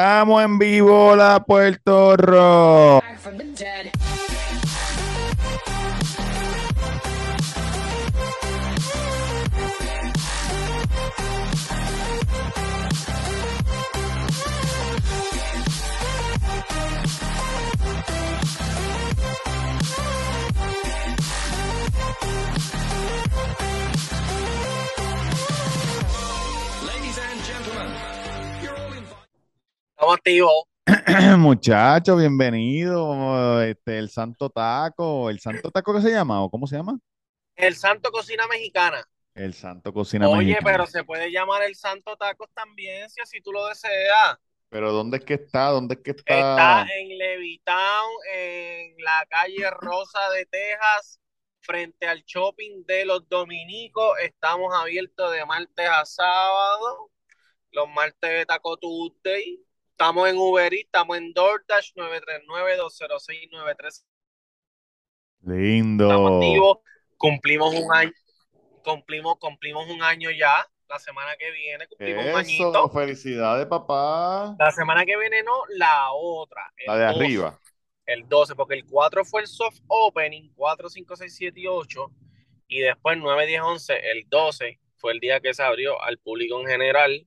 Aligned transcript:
Estamos 0.00 0.42
en 0.42 0.58
vivo, 0.58 1.14
la 1.14 1.44
Puerto 1.44 2.16
Rico. 2.16 3.02
Activos. 30.08 30.64
Muchachos, 31.38 32.18
bienvenido. 32.18 33.62
Este, 33.62 33.98
el 33.98 34.10
Santo 34.10 34.50
Taco. 34.50 35.30
¿El 35.30 35.40
Santo 35.40 35.70
Taco 35.70 35.94
qué 35.94 36.00
se 36.00 36.10
llama? 36.10 36.42
¿O 36.42 36.50
cómo 36.50 36.66
se 36.66 36.76
llama? 36.76 36.98
El 37.56 37.76
Santo 37.76 38.10
Cocina 38.10 38.46
Mexicana. 38.48 39.04
El 39.34 39.54
Santo 39.54 39.92
Cocina 39.92 40.28
Oye, 40.28 40.48
Mexicana. 40.48 40.64
pero 40.64 40.86
se 40.86 41.04
puede 41.04 41.30
llamar 41.30 41.62
el 41.62 41.76
Santo 41.76 42.16
Tacos 42.16 42.48
también, 42.54 43.08
si 43.10 43.20
así 43.20 43.40
tú 43.40 43.52
lo 43.52 43.66
deseas. 43.66 44.36
Pero 44.68 44.92
¿dónde 44.92 45.18
es 45.18 45.24
que 45.24 45.34
está? 45.34 45.66
¿Dónde 45.66 45.94
es 45.94 46.00
que 46.00 46.12
está? 46.12 46.34
Está 46.82 46.86
en 46.96 47.18
Levittown, 47.18 48.10
en 48.34 48.94
la 48.98 49.26
calle 49.28 49.70
Rosa 49.70 50.30
de 50.30 50.46
Texas, 50.46 51.20
frente 51.60 52.06
al 52.06 52.22
shopping 52.24 52.84
de 52.86 53.04
los 53.04 53.28
dominicos. 53.28 54.18
Estamos 54.22 54.72
abiertos 54.74 55.32
de 55.32 55.44
martes 55.44 55.88
a 55.88 56.04
sábado, 56.04 57.10
los 57.72 57.88
martes 57.88 58.30
de 58.30 58.46
Taco 58.46 58.76
Tuesday. 58.76 59.60
Estamos 60.00 60.30
en 60.30 60.38
Uber 60.38 60.72
Eats, 60.72 60.86
estamos 60.86 61.18
en 61.18 61.30
DoorDash 61.34 61.92
939-206-93. 61.92 63.86
Estamos 65.42 65.60
Lindo. 65.60 66.36
activos. 66.36 66.78
Cumplimos 67.18 67.74
un 67.74 67.94
año, 67.94 68.10
cumplimos, 68.82 69.36
cumplimos 69.38 69.90
un 69.90 70.02
año 70.02 70.30
ya. 70.30 70.66
La 70.88 70.98
semana 70.98 71.36
que 71.38 71.50
viene 71.50 71.86
cumplimos 71.86 72.24
un 72.24 72.34
añito. 72.34 72.70
Eso, 72.70 72.88
felicidades, 72.88 73.66
papá. 73.66 74.56
La 74.58 74.70
semana 74.70 75.04
que 75.04 75.18
viene 75.18 75.42
no, 75.42 75.64
la 75.76 76.10
otra. 76.12 76.62
La 76.86 76.96
de 76.96 77.04
12, 77.04 77.18
arriba. 77.18 77.60
El 78.06 78.26
12, 78.26 78.54
porque 78.54 78.76
el 78.76 78.86
4 78.86 79.22
fue 79.26 79.42
el 79.42 79.48
soft 79.48 79.80
opening, 79.86 80.48
4, 80.54 80.88
5, 80.88 81.16
6, 81.16 81.34
7 81.36 81.60
y 81.60 81.66
8. 81.66 82.10
Y 82.68 82.80
después 82.80 83.18
9, 83.18 83.46
10, 83.46 83.60
11, 83.60 84.10
el 84.12 84.26
12 84.30 84.80
fue 84.96 85.12
el 85.12 85.20
día 85.20 85.40
que 85.40 85.52
se 85.52 85.62
abrió 85.62 86.02
al 86.02 86.16
público 86.16 86.58
en 86.58 86.68
general. 86.68 87.26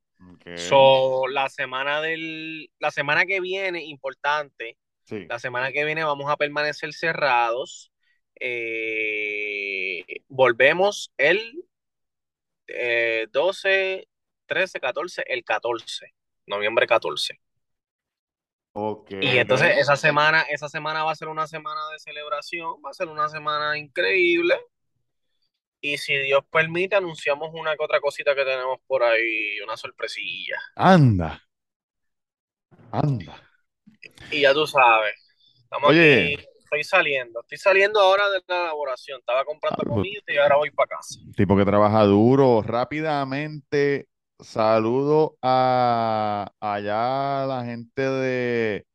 So, 0.58 1.28
la 1.28 1.50
semana 1.50 2.02
del, 2.02 2.70
la 2.80 2.92
semana 2.92 3.26
que 3.26 3.40
viene, 3.40 3.84
importante, 3.84 4.78
Sí. 5.06 5.26
la 5.28 5.38
semana 5.38 5.72
que 5.72 5.84
viene 5.84 6.04
vamos 6.04 6.32
a 6.32 6.38
permanecer 6.38 6.94
cerrados. 6.94 7.92
Eh, 8.40 10.06
volvemos 10.28 11.12
el 11.18 11.66
eh, 12.68 13.28
12, 13.32 14.08
13, 14.46 14.80
14, 14.80 15.24
el 15.28 15.44
14, 15.44 16.14
noviembre 16.46 16.88
14. 16.88 17.40
Ok. 18.74 19.12
Y 19.22 19.38
entonces 19.38 19.78
esa 19.78 19.96
semana, 19.96 20.42
esa 20.50 20.68
semana 20.68 21.04
va 21.04 21.12
a 21.12 21.16
ser 21.16 21.28
una 21.28 21.48
semana 21.48 21.82
de 21.92 22.00
celebración, 22.00 22.76
va 22.84 22.90
a 22.90 22.94
ser 22.94 23.08
una 23.08 23.30
semana 23.30 23.78
increíble. 23.78 24.56
Y 25.86 25.98
si 25.98 26.18
Dios 26.18 26.46
permite, 26.50 26.96
anunciamos 26.96 27.50
una 27.54 27.76
que 27.76 27.84
otra 27.84 28.00
cosita 28.00 28.34
que 28.34 28.46
tenemos 28.46 28.80
por 28.88 29.04
ahí, 29.04 29.60
una 29.62 29.76
sorpresilla. 29.76 30.56
Anda. 30.78 31.44
Anda. 32.90 33.36
Y 34.32 34.42
ya 34.42 34.54
tú 34.54 34.66
sabes, 34.66 35.14
estamos 35.62 35.90
Oye. 35.90 36.36
aquí, 36.36 36.48
estoy 36.64 36.84
saliendo, 36.86 37.42
estoy 37.42 37.58
saliendo 37.58 38.00
ahora 38.00 38.30
de 38.30 38.40
la 38.48 38.62
elaboración, 38.64 39.20
estaba 39.20 39.44
comprando 39.44 39.80
Ah, 39.82 39.84
pues- 39.84 39.96
comida 39.96 40.22
y 40.28 40.38
ahora 40.38 40.56
voy 40.56 40.72
para 40.72 40.88
casa. 40.88 41.20
Tipo 41.36 41.58
que 41.58 41.66
trabaja 41.66 42.04
duro. 42.04 42.62
Rápidamente, 42.66 44.08
saludo 44.40 45.36
a 45.42 46.50
allá 46.62 47.44
a 47.44 47.46
la 47.46 47.66
gente 47.66 48.02
de 48.02 48.86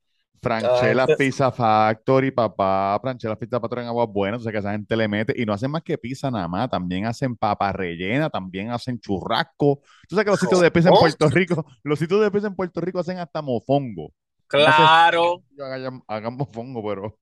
Franchella 0.41 1.06
gente- 1.06 1.16
Pizza 1.16 1.50
Factory, 1.53 2.31
papá. 2.31 2.99
Franchella 3.00 3.37
Pizza 3.37 3.60
Factory 3.60 3.82
en 3.82 3.88
Aguas 3.88 4.09
Buenas, 4.10 4.41
o 4.41 4.43
sea 4.44 4.53
que 4.53 4.59
esa 4.59 4.72
gente 4.72 4.97
le 4.97 5.09
mete 5.09 5.34
y 5.37 5.44
no 5.44 5.53
hacen 5.53 5.71
más 5.71 5.82
que 5.82 5.99
pizza 5.99 6.31
nada 6.31 6.49
más, 6.49 6.69
también 6.71 7.06
hacen 7.06 7.37
papa 7.37 7.72
rellena, 7.72 8.31
también 8.31 8.71
hacen 8.71 8.98
churrasco. 9.00 9.81
Tú 10.09 10.15
sabes 10.16 10.25
que 10.25 10.31
los 10.31 10.41
sitios 10.41 10.60
de 10.60 10.71
pizza 10.71 10.88
en 10.88 10.94
¿Cómo? 10.94 11.00
Puerto 11.00 11.28
Rico, 11.28 11.66
los 11.82 11.98
sitios 11.98 12.21
de 12.21 12.31
pizza 12.31 12.47
en 12.47 12.54
Puerto 12.56 12.81
Rico 12.81 12.98
hacen 12.98 13.19
hasta 13.19 13.43
mofongo. 13.43 14.12
Claro. 14.47 15.43
Yo 15.56 15.65
hagan, 15.65 16.03
hagan 16.09 16.34
mofongo, 16.37 16.82
pero, 16.87 17.19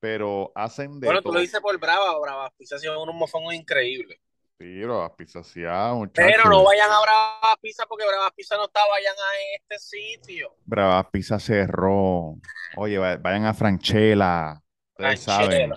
pero 0.00 0.52
hacen 0.54 1.00
de 1.00 1.06
Bueno, 1.06 1.20
tú 1.20 1.24
todo. 1.28 1.34
lo 1.34 1.40
dices 1.40 1.60
por 1.60 1.78
Brava, 1.78 2.18
Brava 2.20 2.50
Pizza 2.56 2.76
hacen 2.76 2.90
unos 2.90 3.14
mofongos 3.14 3.54
increíbles. 3.54 4.18
Sí, 4.58 4.80
pero 4.80 5.14
pizzas 5.16 5.46
sí, 5.46 5.60
ah, 5.66 5.88
Pero 5.90 5.98
muchachos. 5.98 6.44
no 6.50 6.64
vayan 6.64 6.90
a 6.90 7.00
Brava 7.02 7.56
Pizza 7.60 7.84
porque 7.86 8.06
Brava 8.06 8.30
Pizza 8.34 8.56
no 8.56 8.64
está, 8.64 8.80
vayan 8.88 9.12
a 9.14 9.54
este 9.60 9.78
sitio. 9.78 10.54
Brava 10.64 11.10
Pizza 11.10 11.38
cerró. 11.38 12.36
Oye, 12.76 12.96
va- 12.96 13.18
vayan 13.18 13.44
a 13.44 13.52
Franchella. 13.52 14.58
Ustedes 14.98 15.20
saben. 15.20 15.72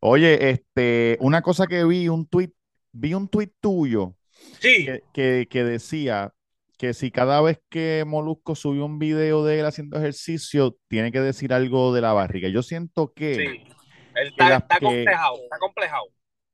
Oye, 0.00 0.48
este, 0.50 1.18
una 1.20 1.42
cosa 1.42 1.66
que 1.66 1.84
vi, 1.84 2.08
un 2.08 2.26
tweet, 2.26 2.52
vi 2.92 3.12
un 3.14 3.28
tweet 3.28 3.50
tuyo 3.60 4.16
Sí, 4.60 4.86
que, 4.86 5.02
que, 5.12 5.46
que 5.50 5.64
decía 5.64 6.32
que 6.78 6.94
si 6.94 7.10
cada 7.10 7.40
vez 7.42 7.60
que 7.68 8.02
Molusco 8.06 8.54
subió 8.54 8.86
un 8.86 8.98
video 8.98 9.44
de 9.44 9.60
él 9.60 9.66
haciendo 9.66 9.98
ejercicio, 9.98 10.76
tiene 10.88 11.12
que 11.12 11.20
decir 11.20 11.52
algo 11.52 11.92
de 11.94 12.00
la 12.00 12.12
barriga. 12.14 12.48
Yo 12.48 12.62
siento 12.62 13.12
que 13.12 13.34
sí. 13.34 13.74
Él 14.14 14.34
que 14.36 14.52
está, 14.52 14.80
complejado, 14.80 15.36
está 15.36 15.58
complejado. 15.58 16.04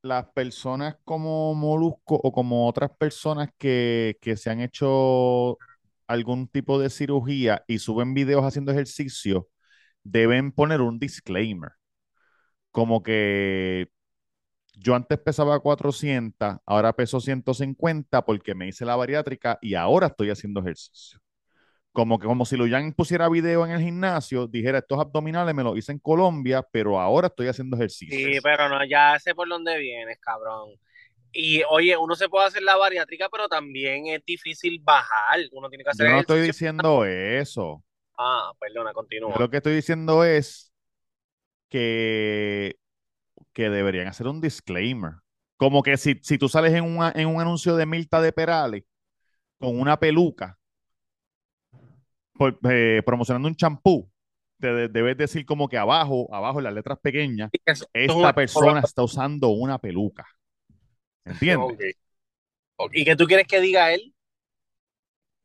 Las 0.03 0.27
personas 0.33 0.97
como 1.05 1.55
Molusco 1.55 2.17
o 2.23 2.33
como 2.33 2.67
otras 2.69 2.91
personas 2.99 3.51
que, 3.59 4.17
que 4.21 4.37
se 4.37 4.51
han 4.51 4.61
hecho 4.61 5.59
algún 6.07 6.49
tipo 6.49 6.79
de 6.81 6.91
cirugía 6.91 7.65
y 7.69 7.79
suben 7.81 8.15
videos 8.15 8.45
haciendo 8.45 8.73
ejercicio, 8.73 9.49
deben 10.05 10.53
poner 10.53 10.81
un 10.83 10.99
disclaimer. 10.99 11.73
Como 12.71 13.03
que 13.03 13.89
yo 14.75 14.95
antes 14.95 15.19
pesaba 15.21 15.61
400, 15.61 16.59
ahora 16.67 16.95
peso 16.95 17.21
150 17.21 18.25
porque 18.25 18.55
me 18.55 18.69
hice 18.69 18.85
la 18.87 18.97
bariátrica 18.97 19.59
y 19.63 19.75
ahora 19.75 20.09
estoy 20.09 20.31
haciendo 20.31 20.61
ejercicio. 20.63 21.21
Como 21.99 22.21
que 22.21 22.29
como 22.29 22.45
si 22.45 22.57
Luyan 22.57 22.93
pusiera 22.93 23.29
video 23.29 23.67
en 23.67 23.73
el 23.73 23.81
gimnasio, 23.83 24.47
dijera 24.47 24.79
estos 24.79 25.01
abdominales 25.01 25.53
me 25.53 25.65
los 25.65 25.77
hice 25.77 25.91
en 25.91 25.99
Colombia, 25.99 26.65
pero 26.71 27.01
ahora 27.01 27.27
estoy 27.27 27.49
haciendo 27.49 27.77
ejercicio. 27.77 28.17
Sí, 28.17 28.39
pero 28.41 28.69
no, 28.69 28.85
ya 28.85 29.19
sé 29.19 29.35
por 29.35 29.49
dónde 29.49 29.77
vienes, 29.79 30.17
cabrón. 30.21 30.71
Y 31.33 31.63
oye, 31.69 31.97
uno 31.97 32.15
se 32.15 32.29
puede 32.29 32.47
hacer 32.47 32.63
la 32.63 32.77
bariátrica, 32.77 33.29
pero 33.29 33.49
también 33.49 34.07
es 34.07 34.25
difícil 34.25 34.81
bajar. 34.81 35.41
Uno 35.51 35.69
tiene 35.69 35.83
que 35.83 35.91
hacer 35.91 36.07
Yo 36.07 36.13
no 36.13 36.21
estoy 36.21 36.43
diciendo 36.43 37.05
eso. 37.05 37.83
Ah, 38.19 38.53
perdona, 38.61 38.91
Yo 38.91 38.95
continúa. 38.95 39.39
lo 39.39 39.51
que 39.51 39.57
estoy 39.59 39.75
diciendo 39.75 40.23
es 40.25 40.73
que, 41.69 42.77
que 43.53 43.71
deberían 43.71 44.09
hacer 44.09 44.29
un 44.29 44.41
disclaimer. 44.41 45.15
Como 45.57 45.83
que 45.83 45.97
si, 45.97 46.21
si 46.23 46.39
tú 46.39 46.49
sales 46.49 46.75
en, 46.75 46.85
una- 46.85 47.13
en 47.15 47.29
un 47.29 47.41
anuncio 47.41 47.77
de 47.77 47.87
Milta 47.87 48.21
de 48.21 48.33
Perales 48.33 48.85
con 49.59 49.81
una 49.81 49.99
peluca 50.01 50.58
por- 52.39 52.59
eh, 52.71 53.03
promocionando 53.05 53.49
un 53.49 53.57
champú, 53.57 54.11
te 54.61 54.69
de- 54.73 54.89
debes 54.89 55.17
decir 55.19 55.47
como 55.47 55.69
que 55.69 55.79
abajo, 55.79 56.29
abajo 56.35 56.59
en 56.61 56.65
las 56.65 56.75
letras 56.75 56.99
pequeñas, 57.01 57.53
es 57.67 57.87
esta 57.95 58.35
persona 58.35 58.81
está 58.81 59.03
usando 59.05 59.49
una 59.51 59.79
peluca. 59.79 60.27
¿Entiendes? 61.25 61.79
¿Y 62.93 63.05
qué 63.05 63.17
tú 63.17 63.27
quieres 63.27 63.47
que 63.47 63.61
diga 63.61 63.93
él? 63.93 64.15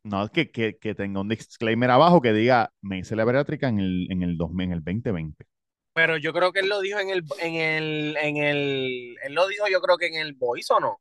No, 0.04 0.24
es 0.24 0.30
que, 0.30 0.50
que, 0.50 0.76
que 0.78 0.94
tenga 0.94 1.20
un 1.20 1.28
disclaimer 1.28 1.90
abajo 1.90 2.20
que 2.20 2.32
diga, 2.32 2.72
me 2.82 2.98
hice 2.98 3.16
la 3.16 3.24
bariátrica 3.24 3.68
en 3.68 3.78
el, 3.80 4.06
en 4.10 4.22
el, 4.22 4.36
2000 4.36 4.66
en 4.66 4.72
el 4.72 4.84
2020. 4.84 5.46
Pero 5.92 6.16
yo 6.16 6.32
creo 6.32 6.52
que 6.52 6.60
él 6.60 6.68
lo 6.68 6.80
dijo 6.80 6.98
en 6.98 7.10
el, 7.10 7.24
en 7.40 7.54
el, 7.54 8.16
en 8.16 8.36
el, 8.36 9.16
él 9.22 9.32
lo 9.34 9.46
dijo 9.48 9.66
yo 9.70 9.80
creo 9.80 9.96
que 9.96 10.06
en 10.08 10.14
el 10.16 10.34
voice 10.34 10.72
o 10.72 10.80
no. 10.80 11.00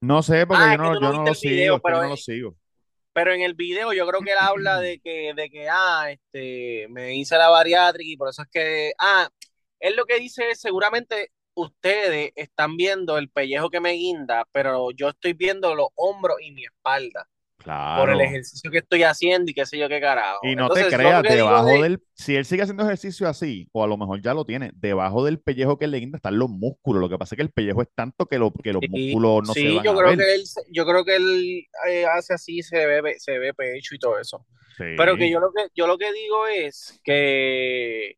No 0.00 0.22
sé, 0.22 0.46
porque 0.46 0.64
Ah, 0.64 0.72
yo 0.72 0.76
no, 0.76 1.00
yo 1.00 1.12
no 1.12 1.24
lo 1.24 1.34
sigo, 1.34 1.52
video, 1.54 1.80
que 1.80 1.92
yo 1.92 1.94
pero 1.94 2.02
no 2.02 2.08
lo 2.08 2.16
sigo. 2.16 2.56
Pero 3.12 3.32
en 3.32 3.42
el 3.42 3.54
video 3.54 3.92
yo 3.92 4.06
creo 4.06 4.20
que 4.22 4.32
él 4.32 4.38
habla 4.40 4.80
de 4.80 5.00
que, 5.04 5.32
de 5.34 5.50
que, 5.50 5.68
ah, 5.70 6.10
este, 6.10 6.86
me 6.88 7.14
hice 7.16 7.36
la 7.36 7.48
bariátrica 7.48 8.10
y 8.10 8.16
por 8.16 8.28
eso 8.30 8.42
es 8.42 8.48
que, 8.50 8.92
ah, 8.98 9.28
él 9.80 9.96
lo 9.96 10.04
que 10.06 10.18
dice 10.20 10.50
es, 10.50 10.60
seguramente 10.60 11.32
ustedes 11.54 12.32
están 12.36 12.76
viendo 12.76 13.18
el 13.18 13.28
pellejo 13.30 13.70
que 13.70 13.80
me 13.80 13.92
guinda, 13.92 14.46
pero 14.52 14.90
yo 14.92 15.10
estoy 15.10 15.34
viendo 15.34 15.74
los 15.74 15.88
hombros 15.96 16.36
y 16.40 16.52
mi 16.52 16.64
espalda. 16.64 17.28
Por 17.62 18.10
el 18.10 18.20
ejercicio 18.20 18.70
que 18.70 18.78
estoy 18.78 19.02
haciendo 19.04 19.50
y 19.50 19.54
qué 19.54 19.66
sé 19.66 19.78
yo 19.78 19.88
qué 19.88 20.00
carajo. 20.00 20.38
Y 20.42 20.56
no 20.56 20.70
te 20.70 20.80
Entonces, 20.80 20.94
creas, 20.96 21.22
debajo 21.22 21.66
del, 21.66 22.02
si 22.14 22.36
él 22.36 22.44
sigue 22.44 22.62
haciendo 22.62 22.82
ejercicio 22.84 23.28
así, 23.28 23.68
o 23.72 23.84
a 23.84 23.86
lo 23.86 23.96
mejor 23.96 24.20
ya 24.20 24.34
lo 24.34 24.44
tiene, 24.44 24.70
debajo 24.74 25.24
del 25.24 25.40
pellejo 25.40 25.78
que 25.78 25.86
le 25.86 25.98
guinda 25.98 26.16
están 26.16 26.38
los 26.38 26.48
músculos. 26.50 27.00
Lo 27.00 27.08
que 27.08 27.18
pasa 27.18 27.34
es 27.34 27.36
que 27.36 27.42
el 27.42 27.50
pellejo 27.52 27.82
es 27.82 27.88
tanto 27.94 28.26
que, 28.26 28.38
lo, 28.38 28.52
que 28.52 28.72
los 28.72 28.82
Sí, 28.82 28.88
músculos 28.88 29.44
no 29.44 29.54
sí, 29.54 29.60
se 29.60 29.70
van 29.70 29.84
yo 29.84 29.92
a 29.92 29.96
creo 29.96 30.16
ver. 30.16 30.16
que 30.16 30.34
él, 30.34 30.42
yo 30.72 30.84
creo 30.86 31.04
que 31.04 31.16
él 31.16 31.66
eh, 31.88 32.06
hace 32.06 32.34
así, 32.34 32.62
se 32.62 32.84
ve, 32.86 33.14
se 33.18 33.38
ve 33.38 33.54
pecho 33.54 33.94
y 33.94 33.98
todo 33.98 34.18
eso. 34.18 34.46
Sí. 34.76 34.84
Pero 34.96 35.16
que 35.16 35.30
yo 35.30 35.40
lo 35.40 35.52
que 35.52 35.68
yo 35.74 35.86
lo 35.86 35.98
que 35.98 36.12
digo 36.12 36.46
es 36.48 37.00
que 37.04 38.16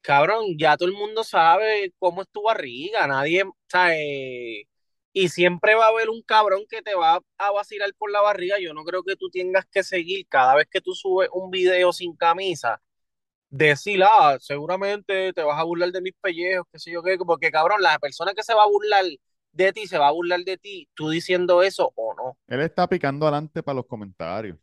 cabrón, 0.00 0.56
ya 0.58 0.76
todo 0.76 0.88
el 0.88 0.94
mundo 0.94 1.24
sabe 1.24 1.92
cómo 1.98 2.22
es 2.22 2.28
tu 2.30 2.42
barriga, 2.42 3.06
nadie, 3.06 3.44
sabe, 3.68 4.68
y 5.14 5.28
siempre 5.28 5.76
va 5.76 5.86
a 5.86 5.88
haber 5.88 6.10
un 6.10 6.22
cabrón 6.22 6.64
que 6.68 6.82
te 6.82 6.94
va 6.94 7.20
a 7.38 7.50
vacilar 7.52 7.94
por 7.96 8.10
la 8.10 8.20
barriga. 8.20 8.58
Yo 8.58 8.74
no 8.74 8.84
creo 8.84 9.04
que 9.04 9.16
tú 9.16 9.30
tengas 9.30 9.64
que 9.66 9.84
seguir 9.84 10.26
cada 10.28 10.56
vez 10.56 10.66
que 10.70 10.80
tú 10.80 10.92
subes 10.92 11.28
un 11.32 11.50
video 11.50 11.92
sin 11.92 12.16
camisa, 12.16 12.82
decir, 13.48 14.02
ah, 14.04 14.36
seguramente 14.40 15.32
te 15.32 15.42
vas 15.42 15.58
a 15.58 15.62
burlar 15.62 15.92
de 15.92 16.02
mis 16.02 16.14
pellejos, 16.20 16.66
qué 16.72 16.78
sé 16.80 16.90
yo 16.90 17.02
qué, 17.02 17.16
porque 17.16 17.52
cabrón, 17.52 17.80
la 17.80 17.98
persona 18.00 18.34
que 18.34 18.42
se 18.42 18.54
va 18.54 18.64
a 18.64 18.68
burlar 18.68 19.04
de 19.52 19.72
ti 19.72 19.86
se 19.86 19.98
va 19.98 20.08
a 20.08 20.10
burlar 20.10 20.40
de 20.40 20.56
ti, 20.56 20.88
tú 20.94 21.08
diciendo 21.10 21.62
eso 21.62 21.92
o 21.94 22.14
no. 22.14 22.36
Él 22.48 22.60
está 22.60 22.88
picando 22.88 23.26
adelante 23.26 23.62
para 23.62 23.76
los 23.76 23.86
comentarios. 23.86 24.58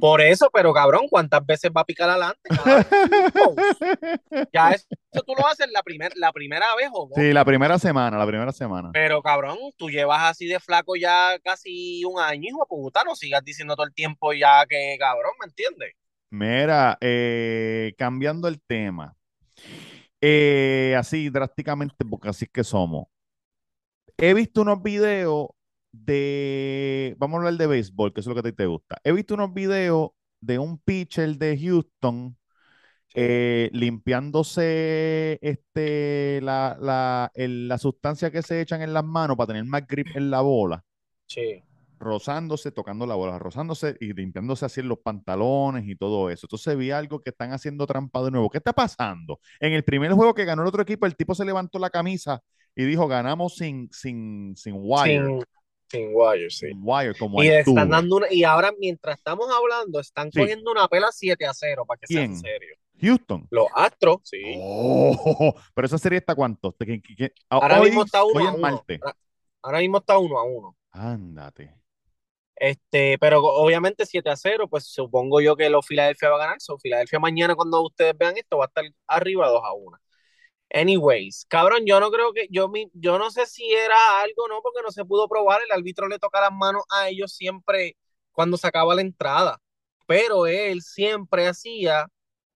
Por 0.00 0.20
eso, 0.20 0.50
pero 0.52 0.72
cabrón, 0.72 1.06
¿cuántas 1.08 1.44
veces 1.44 1.70
va 1.76 1.82
a 1.82 1.84
picar 1.84 2.10
adelante? 2.10 2.48
Ya 4.52 4.70
eso, 4.70 4.86
eso 5.12 5.22
tú 5.24 5.34
lo 5.36 5.46
haces 5.46 5.68
la, 5.72 5.82
primer, 5.82 6.12
la 6.16 6.32
primera 6.32 6.66
vez 6.76 6.88
o. 6.92 7.08
Sí, 7.14 7.32
la 7.32 7.44
primera 7.44 7.78
semana, 7.78 8.18
la 8.18 8.26
primera 8.26 8.52
semana. 8.52 8.90
Pero 8.92 9.22
cabrón, 9.22 9.58
tú 9.76 9.90
llevas 9.90 10.22
así 10.22 10.46
de 10.46 10.60
flaco 10.60 10.96
ya 10.96 11.38
casi 11.42 12.04
un 12.04 12.20
año, 12.20 12.48
hijo 12.48 12.60
de 12.60 12.66
puta, 12.68 13.04
no 13.04 13.14
sigas 13.14 13.44
diciendo 13.44 13.76
todo 13.76 13.86
el 13.86 13.94
tiempo 13.94 14.32
ya 14.32 14.66
que 14.66 14.96
cabrón, 14.98 15.32
¿me 15.40 15.46
entiendes? 15.46 15.94
Mira, 16.30 16.98
eh, 17.00 17.94
cambiando 17.96 18.48
el 18.48 18.60
tema, 18.60 19.16
eh, 20.20 20.94
así 20.98 21.30
drásticamente, 21.30 22.04
porque 22.04 22.28
así 22.28 22.46
es 22.46 22.50
que 22.50 22.64
somos. 22.64 23.06
He 24.16 24.34
visto 24.34 24.62
unos 24.62 24.82
videos 24.82 25.48
de, 25.94 27.14
vamos 27.18 27.36
a 27.36 27.38
hablar 27.38 27.54
de 27.56 27.66
béisbol, 27.66 28.12
que 28.12 28.20
eso 28.20 28.30
es 28.30 28.36
lo 28.36 28.42
que 28.42 28.48
a 28.48 28.52
ti 28.52 28.56
te 28.56 28.66
gusta. 28.66 28.98
He 29.04 29.12
visto 29.12 29.34
unos 29.34 29.52
videos 29.54 30.10
de 30.40 30.58
un 30.58 30.78
pitcher 30.78 31.36
de 31.38 31.58
Houston 31.58 32.36
eh, 33.14 33.70
limpiándose 33.72 35.38
este, 35.42 36.40
la, 36.42 36.76
la, 36.80 37.30
el- 37.34 37.68
la 37.68 37.78
sustancia 37.78 38.30
que 38.30 38.42
se 38.42 38.60
echan 38.60 38.82
en 38.82 38.92
las 38.94 39.04
manos 39.04 39.36
para 39.36 39.48
tener 39.48 39.64
más 39.64 39.86
grip 39.86 40.08
en 40.16 40.30
la 40.30 40.40
bola. 40.42 40.84
Sí. 41.26 41.62
rozándose, 41.98 42.70
tocando 42.72 43.06
la 43.06 43.14
bola, 43.14 43.38
rozándose 43.38 43.96
y 44.00 44.12
limpiándose 44.12 44.66
así 44.66 44.80
en 44.80 44.88
los 44.88 44.98
pantalones 44.98 45.86
y 45.86 45.96
todo 45.96 46.28
eso. 46.30 46.46
Entonces 46.46 46.76
vi 46.76 46.90
algo 46.90 47.20
que 47.20 47.30
están 47.30 47.52
haciendo 47.52 47.86
trampa 47.86 48.22
de 48.22 48.30
nuevo. 48.30 48.50
¿Qué 48.50 48.58
está 48.58 48.72
pasando? 48.72 49.40
En 49.60 49.72
el 49.72 49.84
primer 49.84 50.12
juego 50.12 50.34
que 50.34 50.44
ganó 50.44 50.62
el 50.62 50.68
otro 50.68 50.82
equipo, 50.82 51.06
el 51.06 51.16
tipo 51.16 51.34
se 51.34 51.44
levantó 51.44 51.78
la 51.78 51.90
camisa 51.90 52.40
y 52.74 52.84
dijo, 52.84 53.06
ganamos 53.08 53.56
sin, 53.56 53.88
sin, 53.92 54.54
sin 54.56 54.74
wire. 54.76 55.22
Sin, 55.22 55.44
sin 55.88 56.10
wire, 56.12 56.50
sí. 56.50 56.68
Sin 56.68 56.80
wire, 56.82 57.14
como 57.18 57.42
Y 57.42 57.48
están 57.48 57.88
dando 57.90 58.16
una, 58.16 58.26
y 58.32 58.44
ahora 58.44 58.72
mientras 58.78 59.16
estamos 59.18 59.46
hablando, 59.50 60.00
están 60.00 60.30
Sí. 60.32 60.40
cogiendo 60.40 60.70
una 60.72 60.88
pela 60.88 61.08
7 61.12 61.46
a 61.46 61.54
0, 61.54 61.84
para 61.86 61.98
que 62.00 62.06
sea 62.06 62.22
en 62.22 62.32
¿Quién? 62.32 62.40
serio. 62.40 62.76
Houston. 63.00 63.46
Los 63.50 63.66
Astros, 63.74 64.18
sí. 64.22 64.40
Oh, 64.56 65.14
pero 65.74 65.86
esa 65.86 65.98
serie 65.98 66.18
está 66.18 66.34
cuánto? 66.34 66.74
¿De 66.78 66.86
qué- 66.86 67.02
qué- 67.02 67.16
qué? 67.16 67.32
Ah, 67.50 67.58
ahora 67.62 67.80
hoy, 67.80 67.86
mismo 67.90 68.04
está 68.04 68.24
uno 68.24 68.40
a 68.48 68.52
uno. 68.54 68.66
Ahora, 68.66 69.16
ahora 69.62 69.78
mismo 69.80 69.98
está 69.98 70.18
uno 70.18 70.38
a 70.38 70.44
uno. 70.44 70.76
Ándate. 70.90 71.74
Este, 72.56 73.18
pero 73.18 73.40
obviamente 73.42 74.06
7 74.06 74.30
a 74.30 74.36
0, 74.36 74.68
pues 74.68 74.84
supongo 74.86 75.40
yo 75.40 75.56
que 75.56 75.68
los 75.68 75.84
Philadelphia 75.84 76.30
va 76.30 76.36
a 76.36 76.38
ganar. 76.38 76.60
So, 76.60 76.78
Philadelphia 76.78 77.18
mañana 77.18 77.54
cuando 77.56 77.82
ustedes 77.82 78.16
vean 78.16 78.36
esto 78.36 78.58
va 78.58 78.66
a 78.66 78.68
estar 78.68 78.84
arriba 79.08 79.48
2 79.48 79.60
a 79.64 79.72
1. 79.72 79.98
Anyways, 80.70 81.46
cabrón, 81.48 81.82
yo 81.86 82.00
no 82.00 82.10
creo 82.10 82.32
que, 82.32 82.48
yo, 82.50 82.68
mi- 82.68 82.90
yo 82.94 83.18
no 83.18 83.30
sé 83.30 83.46
si 83.46 83.72
era 83.72 84.20
algo, 84.22 84.48
no, 84.48 84.60
porque 84.62 84.82
no 84.82 84.90
se 84.90 85.04
pudo 85.04 85.28
probar. 85.28 85.60
El 85.62 85.72
árbitro 85.72 86.08
le 86.08 86.18
toca 86.18 86.40
las 86.40 86.52
manos 86.52 86.82
a 86.90 87.08
ellos 87.08 87.32
siempre 87.32 87.96
cuando 88.32 88.56
se 88.56 88.66
acaba 88.66 88.94
la 88.94 89.02
entrada. 89.02 89.58
Pero 90.06 90.46
él 90.46 90.82
siempre 90.82 91.46
hacía, 91.46 92.06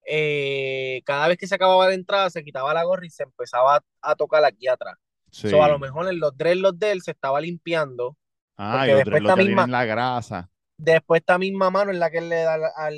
eh, 0.06 1.02
cada 1.05 1.28
vez 1.28 1.38
que 1.38 1.46
se 1.46 1.55
acababa 1.55 1.87
la 1.88 1.94
entrada, 1.94 2.28
se 2.31 2.43
quitaba 2.44 2.75
la 2.75 2.84
gorra 2.84 3.06
y 3.06 3.10
se 3.10 3.22
empezaba 3.22 3.76
a, 3.76 3.82
a 4.02 4.14
tocar 4.16 4.44
aquí 4.44 4.66
atrás. 4.69 4.96
Sí. 5.31 5.49
So, 5.50 5.62
a 5.62 5.69
lo 5.69 5.78
mejor 5.78 6.08
en 6.08 6.19
los 6.19 6.37
dreadlocks 6.37 6.78
de 6.78 6.93
él 6.93 7.02
se 7.02 7.12
estaba 7.12 7.40
limpiando. 7.40 8.16
Ah, 8.56 8.84
y 8.87 8.90
los 8.90 8.99
después 8.99 9.22
dreadlocks 9.22 9.44
misma- 9.44 9.66
la 9.69 9.84
grasa. 9.84 10.50
Después 10.78 11.20
esta 11.20 11.38
misma 11.38 11.70
mano 11.70 11.90
es 11.92 11.98
la 11.98 12.10
que 12.10 12.19
él 12.19 12.28
le 12.28 12.36
da 12.36 12.54
al, 12.54 12.64
al, 12.76 12.96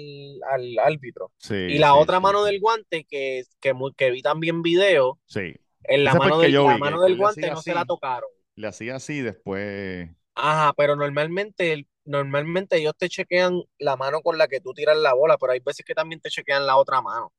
al 0.50 0.78
árbitro. 0.80 1.32
Sí, 1.38 1.56
Y 1.66 1.78
la 1.78 1.94
sí, 1.94 1.96
otra 1.96 2.20
sí, 2.20 2.20
mano 2.20 2.44
del 2.44 2.60
guante, 2.60 3.04
que, 3.04 3.44
que, 3.60 3.74
que 3.96 4.10
vi 4.10 4.22
también 4.22 4.62
video, 4.62 5.18
Sí. 5.26 5.54
en 5.84 6.04
la 6.04 6.16
mano, 6.16 6.40
del, 6.40 6.58
la 6.62 6.78
vi, 6.80 6.80
mano 6.80 7.00
del 7.02 7.16
guante 7.16 7.50
no 7.50 7.62
se 7.62 7.74
la 7.74 7.84
tocaron. 7.86 8.30
Le 8.56 8.66
hacía 8.68 8.96
así, 8.96 9.20
después. 9.22 10.10
Ajá, 10.34 10.72
pero 10.76 10.96
normalmente, 10.96 11.86
normalmente 12.04 12.76
ellos 12.78 12.94
te 12.96 13.08
chequean 13.08 13.60
la 13.78 13.96
mano 13.96 14.22
con 14.22 14.38
la 14.38 14.48
que 14.48 14.60
tú 14.60 14.72
tiras 14.72 14.96
la 14.96 15.12
bola, 15.14 15.36
pero 15.38 15.52
hay 15.52 15.60
veces 15.60 15.84
que 15.84 15.94
también 15.94 16.20
te 16.20 16.30
chequean 16.30 16.66
la 16.66 16.76
otra 16.76 17.02
mano. 17.02 17.32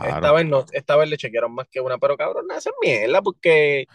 Esta 0.00 0.32
Claro. 0.32 0.32
vez 0.32 0.46
no, 0.46 0.64
esta 0.72 0.96
vez 0.96 1.08
le 1.10 1.18
chequearon 1.18 1.54
más 1.54 1.68
que 1.70 1.80
una, 1.80 1.98
pero 1.98 2.16
cabrón, 2.16 2.46
esa 2.52 2.70
es 2.70 2.76
mierda, 2.82 3.22
porque 3.22 3.88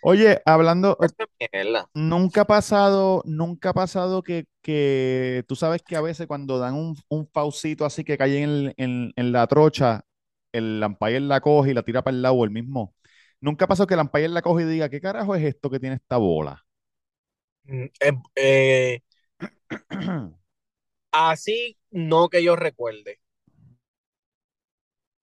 Oye, 0.00 0.40
hablando, 0.46 0.96
esa 1.00 1.24
es 1.24 1.48
mierda. 1.52 1.90
nunca 1.94 2.42
ha 2.42 2.46
pasado, 2.46 3.22
nunca 3.26 3.70
ha 3.70 3.74
pasado 3.74 4.22
que, 4.22 4.46
que 4.62 5.44
tú 5.48 5.56
sabes 5.56 5.82
que 5.82 5.96
a 5.96 6.00
veces 6.00 6.26
cuando 6.26 6.58
dan 6.58 6.74
un, 6.74 6.96
un 7.08 7.28
faucito 7.28 7.84
así 7.84 8.04
que 8.04 8.18
cae 8.18 8.42
en, 8.42 8.74
en- 8.76 9.12
en 9.16 9.32
la 9.32 9.46
trocha, 9.46 10.04
el 10.52 10.82
umpire 10.84 11.20
la 11.20 11.40
coge 11.40 11.70
y 11.72 11.74
la 11.74 11.82
tira 11.82 12.02
para 12.02 12.16
el 12.16 12.22
lado 12.22 12.44
el 12.44 12.50
mismo. 12.50 12.94
Nunca 13.40 13.64
ha 13.66 13.68
pasado 13.68 13.86
que 13.86 13.94
el 13.94 14.00
umpire 14.00 14.28
la 14.28 14.42
coge 14.42 14.64
y 14.64 14.66
diga, 14.66 14.88
¿qué 14.90 15.00
carajo 15.00 15.34
es 15.34 15.44
esto 15.44 15.70
que 15.70 15.80
tiene 15.80 15.96
esta 15.96 16.16
bola? 16.18 16.64
Mm, 17.64 17.86
eh, 18.00 18.12
eh, 18.36 19.00
así 21.12 21.78
no 21.90 22.28
que 22.28 22.42
yo 22.42 22.56
recuerde. 22.56 23.20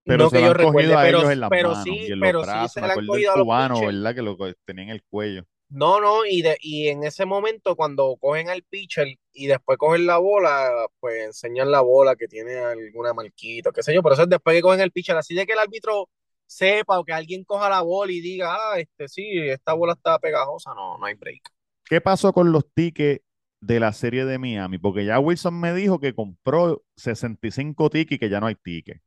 Pero 0.07 0.27
no 0.27 0.29
se 0.29 0.39
que 0.39 0.41
lo 0.41 0.45
yo 0.45 0.51
han 0.51 0.55
cogido 0.55 0.73
recuerde, 0.73 0.97
a 0.97 1.05
pero, 1.05 1.19
ellos 1.19 1.31
en 1.31 1.39
las 1.41 1.49
pero 1.49 1.55
manos 1.55 1.83
sí, 1.83 2.07
y 2.07 2.13
en 2.13 2.19
los 2.21 2.31
pero 2.31 2.43
sí 2.43 2.47
brazos. 2.47 2.73
se 2.73 2.81
Me 2.81 2.87
le 2.87 2.93
han 2.93 2.99
acuerdo 2.99 3.13
del 3.13 3.25
cogido 3.25 3.33
a 3.33 3.37
los 3.37 3.47
cubano, 3.47 3.75
pitchers. 3.75 3.93
¿verdad? 3.93 4.15
Que 4.15 4.21
lo 4.21 4.37
co- 4.37 4.53
tenía 4.65 4.85
en 4.85 4.89
el 4.91 5.03
cuello. 5.03 5.43
No, 5.69 5.99
no, 5.99 6.25
y, 6.25 6.41
de, 6.41 6.57
y 6.61 6.87
en 6.87 7.03
ese 7.03 7.25
momento 7.25 7.75
cuando 7.75 8.15
cogen 8.21 8.49
al 8.49 8.63
pitcher 8.63 9.07
y 9.33 9.47
después 9.47 9.77
cogen 9.77 10.05
la 10.05 10.17
bola, 10.17 10.87
pues 11.01 11.25
enseñan 11.25 11.71
la 11.71 11.81
bola 11.81 12.15
que 12.15 12.27
tiene 12.29 12.55
alguna 12.59 13.13
marquita, 13.13 13.71
qué 13.73 13.83
sé 13.83 13.93
yo, 13.93 14.01
pero 14.01 14.13
eso 14.13 14.23
es 14.23 14.29
después 14.29 14.55
que 14.55 14.61
cogen 14.61 14.79
el 14.79 14.91
pitcher, 14.93 15.17
así 15.17 15.35
de 15.35 15.45
que 15.45 15.51
el 15.53 15.59
árbitro 15.59 16.09
sepa 16.45 16.97
o 16.99 17.03
que 17.03 17.11
alguien 17.11 17.43
coja 17.43 17.69
la 17.69 17.81
bola 17.81 18.13
y 18.13 18.21
diga, 18.21 18.55
ah, 18.55 18.79
este 18.79 19.09
sí, 19.09 19.27
esta 19.49 19.73
bola 19.73 19.91
está 19.93 20.17
pegajosa, 20.19 20.73
no, 20.73 20.97
no 20.97 21.05
hay 21.05 21.15
break. 21.15 21.41
¿Qué 21.85 22.01
pasó 22.01 22.33
con 22.33 22.51
los 22.51 22.71
tickets 22.73 23.23
de 23.61 23.79
la 23.79 23.93
serie 23.93 24.25
de 24.25 24.37
Miami? 24.39 24.77
Porque 24.77 25.05
ya 25.05 25.19
Wilson 25.19 25.59
me 25.59 25.73
dijo 25.73 25.99
que 25.99 26.13
compró 26.13 26.83
65 26.95 27.89
tickets 27.89 28.13
y 28.17 28.19
que 28.19 28.29
ya 28.29 28.39
no 28.39 28.47
hay 28.47 28.55
tickets. 28.55 29.01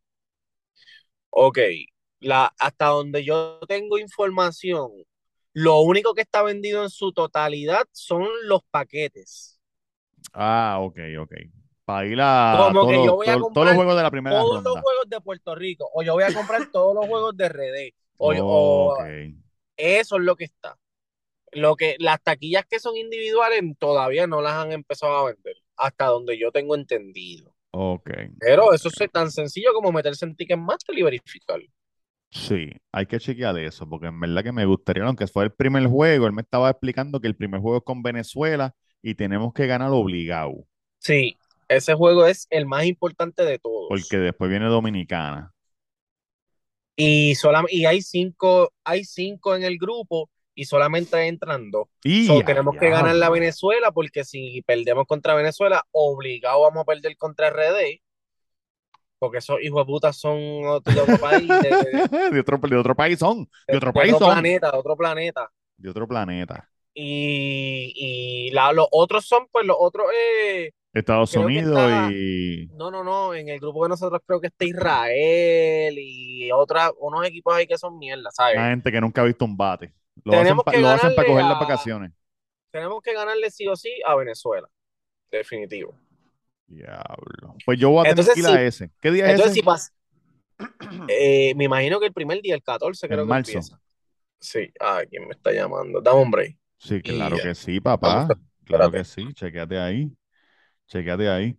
Ok, 1.31 1.59
la, 2.21 2.53
hasta 2.59 2.87
donde 2.87 3.25
yo 3.25 3.61
tengo 3.69 3.99
información, 3.99 4.91
lo 5.53 5.81
único 5.81 6.15
que 6.15 6.23
está 6.23 6.43
vendido 6.43 6.83
en 6.83 6.91
su 6.91 7.13
totalidad 7.13 7.85
son 7.93 8.27
los 8.45 8.63
paquetes. 8.71 9.61
Ah, 10.33 10.79
ok, 10.81 10.99
ok. 11.21 11.33
Para 11.85 12.07
ir 12.07 12.19
a 12.21 12.55
Como 12.69 12.81
todos, 12.83 12.91
que 12.93 12.97
yo 12.99 13.05
los- 13.07 13.15
voy 13.17 13.27
a 13.27 13.33
todos- 13.33 13.43
comprar 13.43 13.55
todos 13.55 13.67
los 13.69 13.75
juegos 13.77 13.97
de 13.97 14.03
la 14.03 14.11
primera 14.11 14.37
Todos 14.41 14.63
los 14.63 14.81
juegos 14.81 15.09
de 15.09 15.21
Puerto 15.21 15.55
Rico, 15.55 15.89
o 15.93 16.03
yo 16.03 16.13
voy 16.15 16.23
a 16.25 16.33
comprar 16.33 16.63
todos 16.71 16.95
los 16.95 17.07
juegos 17.07 17.37
de 17.37 17.45
RD, 17.47 17.95
o, 18.19 18.33
o- 18.33 18.93
Ok. 18.95 19.01
eso 19.77 20.17
es 20.17 20.23
lo 20.23 20.37
que 20.37 20.45
está. 20.45 20.79
Lo 21.53 21.75
que, 21.75 21.97
las 21.99 22.23
taquillas 22.23 22.65
que 22.67 22.79
son 22.79 22.97
individuales 22.97 23.61
todavía 23.79 24.27
no 24.29 24.41
las 24.41 24.53
han 24.55 24.71
empezado 24.73 25.17
a 25.17 25.33
vender, 25.33 25.57
hasta 25.77 26.07
donde 26.07 26.39
yo 26.39 26.53
tengo 26.53 26.77
entendido. 26.77 27.50
Ok. 27.73 28.11
Pero 28.39 28.73
eso 28.75 28.89
es 28.89 29.11
tan 29.13 29.31
sencillo 29.31 29.73
como 29.73 29.93
meterse 29.93 30.27
en 30.27 30.37
Ticketmaster 30.37 30.99
y 30.99 31.03
verificar. 31.03 31.61
Sí, 32.33 32.71
hay 32.93 33.07
que 33.07 33.19
chequear 33.19 33.59
eso, 33.59 33.89
porque 33.89 34.07
en 34.07 34.21
verdad 34.21 34.45
que 34.45 34.53
me 34.53 34.65
gustaría, 34.65 35.05
aunque 35.05 35.27
fue 35.27 35.45
el 35.45 35.53
primer 35.53 35.87
juego, 35.89 36.27
él 36.27 36.33
me 36.33 36.43
estaba 36.43 36.71
explicando 36.71 37.21
que 37.21 37.27
el 37.27 37.37
primer 37.37 37.61
juego 37.61 37.79
es 37.79 37.85
con 37.85 38.03
Venezuela 38.03 38.73
y 39.03 39.15
tenemos 39.17 39.53
que 39.53 39.67
ganar 39.67 39.91
obligado, 39.91 40.65
Sí, 40.99 41.37
ese 41.69 41.95
juego 41.95 42.27
es 42.27 42.47
el 42.51 42.65
más 42.67 42.85
importante 42.87 43.45
de 43.45 43.59
todos. 43.59 43.89
porque 43.89 44.17
después 44.17 44.49
viene 44.51 44.67
Dominicana. 44.67 45.53
Y, 46.97 47.35
solam- 47.35 47.67
y 47.71 47.87
hay 47.87 48.03
cinco, 48.03 48.73
hay 48.85 49.05
cinco 49.05 49.57
en 49.57 49.63
el 49.63 49.79
grupo 49.79 50.31
y 50.61 50.67
solamente 50.67 51.27
entran 51.27 51.71
dos. 51.71 51.89
Y 52.05 52.27
So, 52.27 52.35
a 52.41 52.45
tenemos 52.45 52.75
que 52.79 52.91
ganar 52.91 53.15
la. 53.17 53.31
Venezuela 53.31 53.93
porque 53.93 54.25
si 54.25 54.61
perdemos 54.67 55.07
contra 55.07 55.35
Venezuela, 55.35 55.87
obligado 55.91 56.61
vamos 56.61 56.83
a 56.83 56.85
perder 56.85 57.17
contra 57.17 57.49
RD. 57.49 58.03
Porque 59.19 59.39
esos 59.39 59.59
hijos 59.63 59.87
de 59.87 59.87
puta 59.87 60.13
son 60.13 60.39
de 60.39 61.01
otro 61.01 61.19
país, 61.19 61.49
de, 61.63 62.41
otro, 62.41 62.59
de 62.59 62.77
otro 62.77 62.95
país 62.95 63.19
son, 63.19 63.49
de 63.69 63.77
otro 63.79 63.93
país 63.93 64.13
otro 64.13 64.27
son, 64.27 64.35
planeta, 64.35 64.71
de 64.71 64.79
otro 64.79 64.97
planeta. 64.97 65.51
de 65.79 65.89
otro 65.91 66.07
planeta. 66.07 66.69
Y, 66.93 67.93
y 67.95 68.51
la- 68.51 68.73
los 68.75 68.87
otros 68.91 69.25
son, 69.27 69.47
pues 69.51 69.65
los 69.67 69.77
otros, 69.81 70.07
eh, 70.15 70.73
Estados 70.93 71.31
creo 71.31 71.47
Unidos 71.47 71.79
está, 71.79 72.11
y 72.13 72.69
no, 72.77 72.91
no, 72.91 73.05
no, 73.05 73.35
en 73.35 73.49
el 73.49 73.61
grupo 73.61 73.85
de 73.85 73.91
nosotros 73.91 74.21
creo 74.27 74.41
que 74.41 74.49
está 74.49 74.65
Israel 74.65 75.95
y 75.99 76.51
otras, 76.53 76.93
unos 76.99 77.27
equipos 77.27 77.55
ahí 77.55 77.67
que 77.67 77.79
son 77.79 77.99
mierda, 77.99 78.31
¿sabes? 78.31 78.57
la 78.57 78.71
gente 78.71 78.91
que 78.93 79.01
nunca 79.01 79.23
ha 79.23 79.25
visto 79.25 79.45
un 79.45 79.57
bate. 79.57 79.93
Lo 80.25 80.39
hacen, 80.41 80.61
Tenemos 80.61 80.63
pa- 80.63 80.75
que 80.75 80.79
lo 80.79 80.93
hacen 80.93 81.15
para 81.15 81.27
coger 81.27 81.45
las 81.47 81.59
vacaciones. 81.59 82.13
tenemos 82.71 83.03
que 83.03 83.13
ganarle 83.15 83.51
sí 83.51 83.67
o 83.69 83.77
sí 83.77 83.91
a 84.07 84.15
Venezuela, 84.17 84.69
definitivo. 85.31 85.95
Diablo. 86.67 87.57
Pues 87.65 87.79
yo 87.79 87.91
voy 87.91 88.03
a 88.03 88.07
tener 88.07 88.29
Entonces, 88.29 88.31
que 88.31 88.41
ir 88.41 88.47
a 88.47 88.63
ese. 88.63 88.93
¿Qué 89.01 89.11
día 89.11 89.31
es 89.33 89.39
entonces 89.39 89.53
ese? 89.53 89.55
si 89.55 89.63
pasa, 89.63 89.93
eh, 91.09 91.55
me 91.57 91.65
imagino 91.65 92.01
que 92.01 92.07
el 92.07 92.13
primer 92.13 92.41
día, 92.43 92.55
el 92.55 92.63
14 92.63 93.09
En 93.09 93.21
creo 93.21 93.27
que 93.27 93.33
marzo. 93.33 93.69
empieza. 93.73 93.81
Sí, 94.41 94.73
ah, 94.81 95.03
¿quién 95.11 95.27
me 95.29 95.33
está 95.35 95.53
llamando? 95.53 96.01
Dame 96.03 96.23
un 96.23 96.31
break. 96.33 96.59
Sí, 96.79 97.03
claro 97.03 97.39
Y, 97.39 97.41
que 97.41 97.55
sí, 97.55 97.81
papá. 97.81 98.37
Claro 98.65 98.91
que 98.91 99.05
sí. 99.05 99.33
Chequéate 99.35 99.79
ahí. 99.79 100.17
Chequéate 100.89 101.29
ahí. 101.31 101.59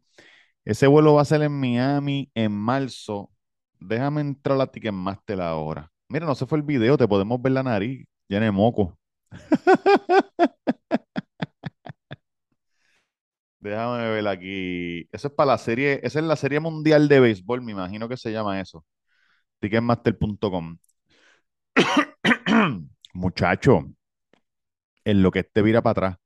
Ese 0.66 0.88
vuelo 0.88 1.16
va 1.16 1.24
a 1.24 1.26
ser 1.26 1.44
en 1.44 1.54
Miami 1.60 2.32
en 2.36 2.54
marzo. 2.54 3.32
Déjame 3.80 4.22
entrar 4.22 4.60
a 4.62 4.68
Ticketmaster 4.68 5.42
ahora. 5.42 5.92
Mira, 6.10 6.26
no 6.26 6.36
se 6.36 6.46
fue 6.48 6.58
el 6.60 6.64
video, 6.64 6.98
te 6.98 7.08
podemos 7.08 7.42
ver 7.42 7.54
la 7.54 7.64
nariz 7.64 8.08
de 8.40 8.52
moco. 8.52 8.98
Déjame 13.60 14.10
ver 14.10 14.28
aquí. 14.28 15.08
Eso 15.12 15.28
es 15.28 15.34
para 15.34 15.52
la 15.52 15.58
serie, 15.58 16.00
esa 16.04 16.20
es 16.20 16.26
la 16.26 16.36
serie 16.36 16.60
mundial 16.60 17.08
de 17.08 17.20
béisbol, 17.20 17.62
me 17.62 17.72
imagino 17.74 18.10
que 18.10 18.18
se 18.18 18.32
llama 18.32 18.60
eso. 18.60 18.86
Ticketmaster.com. 19.60 20.78
Muchacho, 23.14 23.86
en 25.06 25.22
lo 25.24 25.32
que 25.32 25.40
este 25.40 25.62
vira 25.62 25.82
para 25.82 25.92
atrás, 25.92 26.18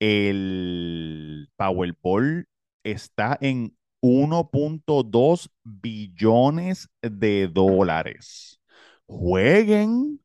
el 0.00 1.50
Powerball 1.56 2.46
está 2.84 3.38
en 3.40 3.76
1.2 4.02 5.50
billones 5.64 6.88
de 7.02 7.48
dólares. 7.48 8.60
Jueguen. 9.06 10.23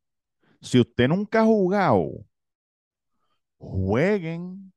Si 0.62 0.80
usted 0.80 1.08
nunca 1.08 1.40
ha 1.42 1.44
jugado, 1.44 2.24
jueguen. 3.58 4.72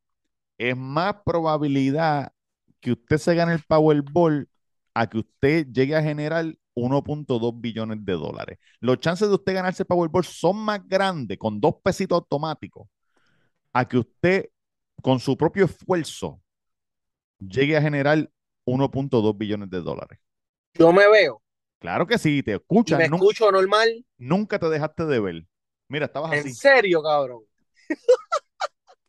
Es 0.57 0.77
más 0.77 1.15
probabilidad 1.25 2.33
que 2.81 2.93
usted 2.93 3.17
se 3.17 3.35
gane 3.35 3.53
el 3.53 3.63
Powerball 3.67 4.49
a 4.93 5.07
que 5.09 5.19
usted 5.19 5.67
llegue 5.71 5.95
a 5.95 6.03
generar 6.03 6.45
1.2 6.75 7.53
billones 7.61 8.05
de 8.05 8.13
dólares. 8.13 8.59
Los 8.81 8.99
chances 8.99 9.29
de 9.29 9.35
usted 9.35 9.53
ganarse 9.55 9.83
el 9.83 9.87
Powerball 9.87 10.25
son 10.25 10.57
más 10.57 10.87
grandes 10.87 11.37
con 11.39 11.61
dos 11.61 11.75
pesitos 11.83 12.17
automáticos 12.17 12.87
a 13.73 13.87
que 13.87 13.99
usted 13.99 14.49
con 15.01 15.19
su 15.19 15.37
propio 15.37 15.65
esfuerzo 15.65 16.41
llegue 17.39 17.77
a 17.77 17.81
generar 17.81 18.29
1.2 18.65 19.37
billones 19.37 19.69
de 19.69 19.81
dólares. 19.81 20.19
Yo 20.75 20.91
me 20.93 21.07
veo 21.09 21.41
Claro 21.79 22.07
que 22.07 22.17
sí, 22.17 22.41
te 22.43 22.53
y 22.85 22.95
escuchan, 22.95 22.95
me 22.95 23.05
escucho 23.05 23.51
normal. 23.51 24.05
nunca 24.17 24.59
te 24.59 24.69
dejaste 24.69 25.05
de 25.05 25.19
ver. 25.19 25.47
Mira, 25.87 26.05
estabas 26.05 26.33
En 26.33 26.39
así, 26.39 26.53
serio, 26.53 27.01
cabrón. 27.01 27.43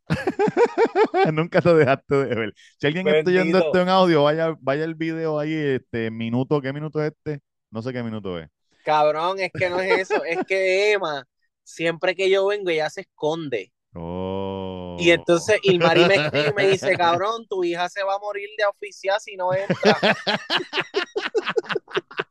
nunca 1.33 1.61
te 1.61 1.75
dejaste 1.75 2.15
de 2.15 2.35
ver. 2.35 2.55
Si 2.79 2.87
alguien 2.87 3.09
está 3.09 3.31
oyendo 3.31 3.59
esto 3.59 3.81
en 3.81 3.89
audio, 3.89 4.25
vaya, 4.25 4.55
vaya 4.61 4.85
el 4.85 4.95
video 4.95 5.39
ahí, 5.39 5.55
este 5.55 6.11
minuto, 6.11 6.61
¿qué 6.61 6.73
minuto 6.73 7.03
es 7.03 7.13
este? 7.13 7.41
No 7.71 7.83
sé 7.83 7.93
qué 7.93 8.03
minuto 8.03 8.39
es. 8.39 8.49
Cabrón, 8.85 9.41
es 9.41 9.51
que 9.53 9.71
no 9.71 9.81
es 9.81 10.11
eso, 10.11 10.25
es 10.25 10.39
que 10.47 10.93
Emma, 10.93 11.25
siempre 11.63 12.15
que 12.15 12.29
yo 12.29 12.47
vengo, 12.47 12.71
ella 12.71 12.91
se 12.91 13.03
esconde. 13.03 13.73
Oh. 13.95 14.97
Y 14.99 15.11
entonces 15.11 15.59
Ilmari 15.63 16.05
me 16.05 16.17
escribe 16.17 16.51
y 16.51 16.55
me 16.55 16.69
dice, 16.69 16.97
cabrón, 16.97 17.47
tu 17.49 17.65
hija 17.65 17.89
se 17.89 18.03
va 18.03 18.17
a 18.17 18.19
morir 18.19 18.49
de 18.59 18.65
oficial 18.67 19.19
si 19.21 19.37
no 19.37 19.55
entra. 19.55 19.99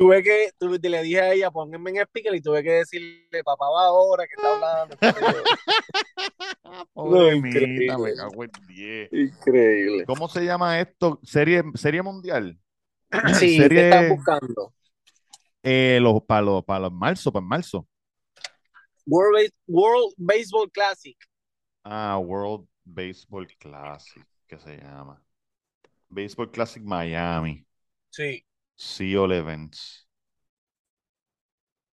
tuve 0.00 0.22
que, 0.22 0.50
tuve- 0.58 0.78
le 0.88 1.02
dije 1.02 1.20
a 1.20 1.32
ella, 1.34 1.50
pónganme 1.50 1.90
en 1.90 1.96
speaker 1.98 2.34
y 2.34 2.40
tuve 2.40 2.62
que 2.62 2.70
decirle, 2.72 3.44
papá 3.44 3.66
va 3.68 3.84
ahora 3.84 4.24
que 4.26 4.32
está 4.34 4.54
hablando. 4.54 4.96
qué 4.96 5.12
yo. 5.20 6.84
Pobre 6.94 7.34
No, 7.36 7.42
mita, 7.42 7.58
increíble. 7.58 7.96
me 7.98 8.14
cago 8.14 8.44
en 8.44 8.50
10. 8.66 9.12
Increíble. 9.12 10.04
¿Cómo 10.06 10.28
se 10.28 10.44
llama 10.44 10.80
esto? 10.80 11.20
¿Serie, 11.22 11.62
serie 11.74 12.02
mundial? 12.02 12.58
Sí, 13.38 13.56
¿qué 13.58 13.62
Serie- 13.64 13.84
estás 13.90 14.08
buscando? 14.08 14.74
Eh, 15.62 15.98
los, 16.00 16.22
para 16.22 16.40
los, 16.42 16.64
para 16.64 16.80
los 16.80 16.92
marzo, 16.92 17.30
para 17.30 17.44
marzo. 17.44 17.86
World, 19.06 19.34
Base- 19.36 19.54
World 19.66 20.14
Baseball 20.16 20.70
Classic. 20.70 21.16
Ah, 21.84 22.16
World 22.18 22.66
Baseball 22.84 23.46
Classic, 23.58 24.24
que 24.46 24.58
se 24.58 24.78
llama. 24.78 25.22
Baseball 26.08 26.50
Classic 26.50 26.82
Miami. 26.82 27.66
Sí. 28.08 28.42
Seal 28.80 29.30
Events. 29.32 30.08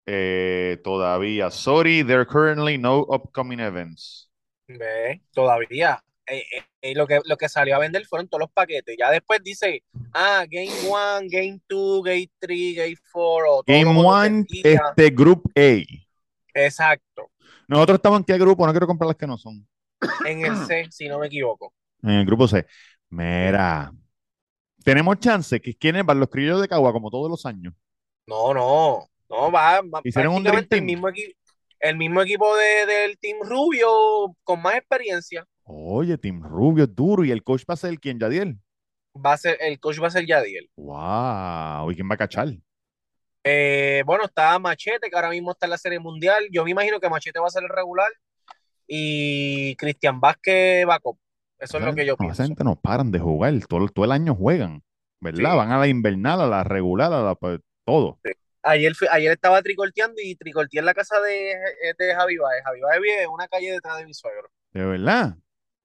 Eh, 0.07 0.79
todavía. 0.85 1.51
Sorry, 1.51 2.05
there 2.05 2.21
are 2.21 2.27
currently 2.27 2.79
no 2.79 3.01
upcoming 3.09 3.59
events. 3.59 4.31
Ve, 4.69 5.21
todavía. 5.33 6.01
Eh, 6.29 6.45
eh, 6.57 6.65
eh, 6.83 6.95
lo, 6.95 7.07
que, 7.07 7.21
lo 7.25 7.37
que 7.37 7.49
salió 7.49 7.75
a 7.77 7.81
vender 7.81 8.07
fueron 8.07 8.29
todos 8.29 8.41
los 8.43 8.51
paquetes. 8.53 8.97
Ya 8.97 9.11
después 9.11 9.41
dice, 9.43 9.83
ah, 10.13 10.45
Game 10.49 10.71
1, 10.89 11.29
Game 11.29 11.61
2, 11.69 12.03
Game 12.05 12.31
3, 12.39 12.77
Game 12.77 12.97
4. 13.13 13.53
O 13.57 13.63
todo 13.63 13.65
Game 13.67 13.85
lo 13.85 14.01
que 14.01 14.07
One, 14.07 14.45
vendía. 14.49 14.81
este 14.91 15.11
Group 15.11 15.51
A. 15.57 15.83
Exacto. 16.55 17.31
Nosotros 17.67 17.97
estamos 17.97 18.21
en 18.21 18.25
qué 18.25 18.39
grupo, 18.39 18.65
no 18.65 18.73
quiero 18.73 18.87
comprar 18.87 19.09
las 19.09 19.17
que 19.17 19.27
no 19.27 19.37
son. 19.37 19.67
En 20.25 20.47
el 20.47 20.57
C, 20.67 20.87
si 20.91 21.09
no 21.09 21.19
me 21.19 21.27
equivoco. 21.27 21.75
En 22.03 22.11
el 22.11 22.27
grupo 22.27 22.47
C. 22.47 22.65
Mira, 23.11 23.93
tenemos 24.87 25.19
chance 25.19 25.61
que 25.61 25.75
quieren 25.75 26.07
para 26.07 26.21
los 26.21 26.29
criollos 26.29 26.61
de 26.61 26.69
Cagua 26.69 26.93
como 26.93 27.11
todos 27.11 27.29
los 27.29 27.45
años. 27.45 27.75
No, 28.29 28.55
no. 28.55 29.09
No, 29.29 29.51
va, 29.51 29.81
va 29.81 30.01
Hicieron 30.05 30.37
un 30.37 30.45
Dream 30.45 30.65
el 30.71 30.83
mismo, 30.83 31.09
equipo 31.09 31.37
el 31.81 31.97
mismo 31.97 32.23
equipo 32.23 32.57
de, 32.57 32.87
del 32.87 33.19
Team 33.19 33.39
Rubio 33.43 33.89
con 34.45 34.63
más 34.63 34.77
experiencia. 34.77 35.45
Oye, 35.65 36.17
Team 36.17 36.41
Rubio 36.41 36.85
es 36.85 36.95
duro 36.95 37.25
y 37.25 37.33
el 37.33 37.43
coach 37.43 37.65
va 37.69 37.75
a 37.75 37.77
ser 37.77 37.99
quién, 37.99 38.21
Yadiel. 38.21 38.61
Va 39.15 39.33
a 39.33 39.37
ser, 39.37 39.59
el 39.61 39.81
coach 39.81 40.01
va 40.01 40.07
a 40.07 40.11
ser 40.11 40.25
Yadiel. 40.25 40.71
Wow, 40.77 41.91
¿y 41.91 41.97
quién 41.97 42.09
va 42.09 42.15
a 42.15 42.19
cachar? 42.19 42.49
Eh, 43.43 44.05
bueno, 44.07 44.25
está 44.27 44.57
Machete, 44.61 45.11
que 45.11 45.17
ahora 45.17 45.31
mismo 45.31 45.51
está 45.51 45.67
en 45.67 45.71
la 45.71 45.79
Serie 45.79 45.99
Mundial. 45.99 46.47
Yo 46.53 46.63
me 46.65 46.71
imagino 46.71 47.01
que 47.01 47.11
Machete 47.11 47.41
va 47.41 47.49
a 47.49 47.51
ser 47.51 47.65
el 47.65 47.71
regular. 47.71 48.09
Y 48.87 49.75
Cristian 49.75 50.21
Vázquez 50.21 50.87
va 50.89 50.95
a 50.95 51.01
Eso 51.59 51.79
es 51.79 51.85
lo 51.85 51.95
que 51.95 52.07
yo 52.07 52.17
pienso. 52.17 52.43
gente 52.43 52.65
no 52.65 52.77
paran 52.77 53.11
de 53.11 53.19
jugar, 53.19 53.53
todo, 53.69 53.89
todo 53.89 54.05
el 54.05 54.13
año 54.13 54.35
juegan, 54.35 54.83
¿verdad? 55.21 55.53
Sí. 55.53 55.57
Van 55.57 55.73
a 55.73 55.79
la 55.79 55.87
invernal, 55.89 56.41
a 56.41 56.47
la 56.47 56.65
regular, 56.65 57.13
a 57.13 57.23
la 57.23 57.35
pues, 57.35 57.61
todo. 57.85 58.19
Ayer, 58.63 58.93
ayer 59.11 59.33
estaba 59.33 59.63
tricorteando 59.63 60.21
y 60.23 60.35
tricorteé 60.35 60.81
en 60.81 60.87
la 60.87 60.95
casa 60.95 61.21
de, 61.21 61.55
de 61.99 62.15
Javi 62.15 62.37
Baez. 62.37 62.65
Javi 62.65 62.81
Baez 62.81 63.01
vive 63.01 63.23
en 63.23 63.31
una 63.31 63.47
calle 63.49 63.71
detrás 63.73 63.99
de 63.99 64.07
mi 64.07 64.13
suegro. 64.13 64.49
¿De 64.73 64.85
verdad? 64.85 65.37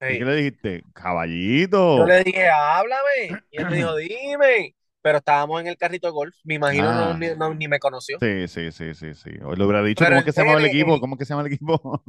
¿Y 0.01 0.17
qué 0.17 0.25
le 0.25 0.35
dijiste? 0.35 0.83
Caballito. 0.93 1.97
Yo 1.99 2.05
le 2.07 2.23
dije, 2.23 2.49
háblame. 2.49 3.43
Y 3.51 3.57
él 3.61 3.69
me 3.69 3.75
dijo, 3.77 3.95
dime. 3.97 4.75
Pero 5.03 5.17
estábamos 5.19 5.61
en 5.61 5.67
el 5.67 5.77
carrito 5.77 6.07
de 6.07 6.11
golf. 6.11 6.35
Me 6.43 6.55
imagino 6.55 6.89
Ah. 6.89 6.93
no, 7.13 7.17
ni, 7.17 7.27
no- 7.35 7.53
ni 7.53 7.67
me 7.67 7.79
conoció. 7.79 8.17
Sí, 8.19 8.47
sí, 8.47 8.71
sí, 8.71 8.93
sí, 8.95 9.13
sí. 9.13 9.31
O 9.43 9.55
le 9.55 9.63
hubiera 9.63 9.83
dicho 9.83 9.99
Pero 10.03 10.11
cómo 10.11 10.19
es 10.19 10.25
que 10.25 10.31
se 10.31 10.43
llama 10.43 10.59
el 10.59 10.65
equipo, 10.65 10.99
cómo 10.99 11.17
que 11.17 11.25
se 11.25 11.33
llama 11.33 11.47
el 11.47 11.53
equipo. 11.53 12.03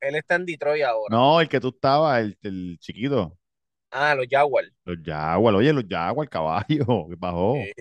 Él 0.00 0.14
está 0.14 0.36
en 0.36 0.46
Detroit 0.46 0.84
ahora. 0.84 1.16
No, 1.16 1.40
el 1.40 1.48
que 1.48 1.60
tú 1.60 1.68
estabas, 1.68 2.20
el, 2.20 2.38
el 2.42 2.78
chiquito. 2.80 3.38
Ah, 3.90 4.14
los 4.14 4.26
Jaguars. 4.30 4.70
Los 4.84 4.98
Jaguars, 5.04 5.56
oye, 5.56 5.72
los 5.72 5.84
Jaguars, 5.88 6.30
caballo, 6.30 6.66
¿qué 7.08 7.16
bajó? 7.16 7.54
Sí. 7.54 7.72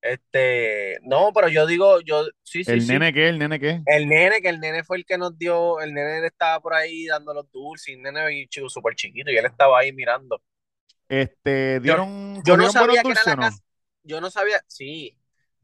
Este, 0.00 0.98
no, 1.02 1.32
pero 1.32 1.48
yo 1.48 1.64
digo, 1.66 2.00
yo, 2.00 2.24
sí, 2.42 2.64
sí, 2.64 2.72
¿El 2.72 2.80
sí. 2.82 2.92
nene 2.92 3.12
qué? 3.12 3.28
¿El 3.28 3.38
nene 3.38 3.60
qué? 3.60 3.82
El 3.86 4.08
nene, 4.08 4.40
que 4.40 4.48
el 4.48 4.58
nene 4.58 4.82
fue 4.82 4.96
el 4.96 5.04
que 5.04 5.16
nos 5.16 5.38
dio, 5.38 5.80
el 5.80 5.94
nene 5.94 6.26
estaba 6.26 6.60
por 6.60 6.74
ahí 6.74 7.06
dando 7.06 7.32
los 7.32 7.50
dulces, 7.52 7.88
y 7.88 7.92
el 7.92 8.02
nene 8.02 8.32
y 8.40 8.48
chico 8.48 8.68
súper 8.68 8.94
chiquito, 8.96 9.30
y 9.30 9.36
él 9.36 9.46
estaba 9.46 9.78
ahí 9.78 9.92
mirando. 9.92 10.42
Este, 11.08 11.78
dieron, 11.80 12.42
Yo 12.44 12.56
no 12.56 12.70
sabía 12.70 13.02
que 13.02 13.10
era 13.12 13.22
la 13.24 13.36
no? 13.36 13.42
casa, 13.42 13.58
yo 14.02 14.20
no 14.20 14.30
sabía, 14.30 14.60
sí, 14.66 15.16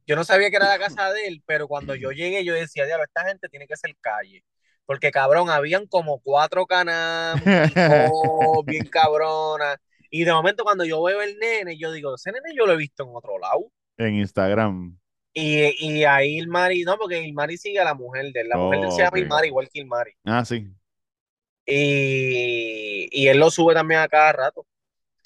yo 0.06 0.14
no 0.14 0.22
sabía 0.24 0.50
que 0.50 0.56
era 0.56 0.68
la 0.68 0.78
casa 0.78 1.12
de 1.12 1.26
él, 1.26 1.42
pero 1.46 1.66
cuando 1.66 1.94
yo 1.96 2.10
llegué 2.12 2.44
yo 2.44 2.54
decía, 2.54 2.86
diablo, 2.86 3.04
esta 3.04 3.24
gente 3.26 3.48
tiene 3.48 3.66
que 3.66 3.76
ser 3.76 3.96
calle. 4.00 4.44
Porque 4.88 5.10
cabrón, 5.10 5.50
habían 5.50 5.86
como 5.86 6.18
cuatro 6.20 6.64
canas, 6.66 7.38
bien 8.64 8.86
cabronas. 8.86 9.76
Y 10.10 10.24
de 10.24 10.32
momento 10.32 10.64
cuando 10.64 10.82
yo 10.86 11.02
veo 11.02 11.20
el 11.20 11.38
nene, 11.38 11.76
yo 11.76 11.92
digo, 11.92 12.14
ese 12.14 12.32
nene 12.32 12.54
yo 12.56 12.64
lo 12.64 12.72
he 12.72 12.78
visto 12.78 13.02
en 13.02 13.10
otro 13.12 13.38
lado. 13.38 13.70
En 13.98 14.14
Instagram. 14.14 14.98
Y, 15.34 15.74
y 15.78 16.04
ahí 16.04 16.38
Ilmari, 16.38 16.84
no, 16.84 16.96
porque 16.96 17.20
Ilmari 17.20 17.58
sigue 17.58 17.78
a 17.78 17.84
la 17.84 17.92
mujer 17.92 18.32
de 18.32 18.40
él. 18.40 18.48
La 18.48 18.56
mujer 18.56 18.80
de 18.80 18.86
él 18.86 18.92
se 18.92 19.02
llama 19.02 19.10
Ok. 19.10 19.18
Ilmari, 19.18 19.48
igual 19.48 19.68
que 19.70 19.80
Ilmari. 19.80 20.12
Ah, 20.24 20.42
sí. 20.46 20.66
Y, 21.66 23.08
y 23.12 23.26
él 23.28 23.38
lo 23.38 23.50
sube 23.50 23.74
también 23.74 24.00
a 24.00 24.08
cada 24.08 24.32
rato. 24.32 24.66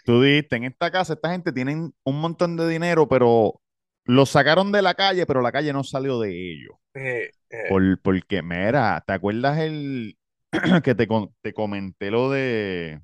Tú 0.05 0.21
dijiste, 0.21 0.57
en 0.57 0.65
esta 0.65 0.91
casa 0.91 1.13
esta 1.13 1.31
gente 1.31 1.53
tienen 1.53 1.95
un 2.03 2.21
montón 2.21 2.57
de 2.57 2.69
dinero, 2.69 3.07
pero 3.07 3.62
lo 4.05 4.27
sacaron 4.27 4.73
de 4.73 4.83
la 4.83 4.95
calle, 4.95 5.27
pero 5.27 5.41
la 5.43 5.53
calle 5.53 5.73
no 5.73 5.85
salió 5.85 6.21
de 6.21 6.31
ellos. 6.53 6.75
Eh, 6.95 7.31
eh, 7.51 7.79
Por, 7.79 8.01
porque, 8.03 8.43
mira, 8.43 9.03
¿te 9.07 9.13
acuerdas 9.15 9.59
el, 9.61 10.19
que 10.85 10.95
te, 10.95 11.09
te 11.43 11.55
comenté 11.55 12.11
lo 12.11 12.31
de, 12.31 13.01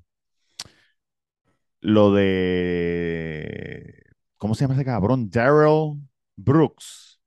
lo 1.81 2.13
de, 2.13 4.03
¿cómo 4.37 4.55
se 4.55 4.61
llama 4.63 4.75
ese 4.75 4.85
cabrón? 4.85 5.29
Daryl 5.29 6.01
Brooks, 6.35 7.21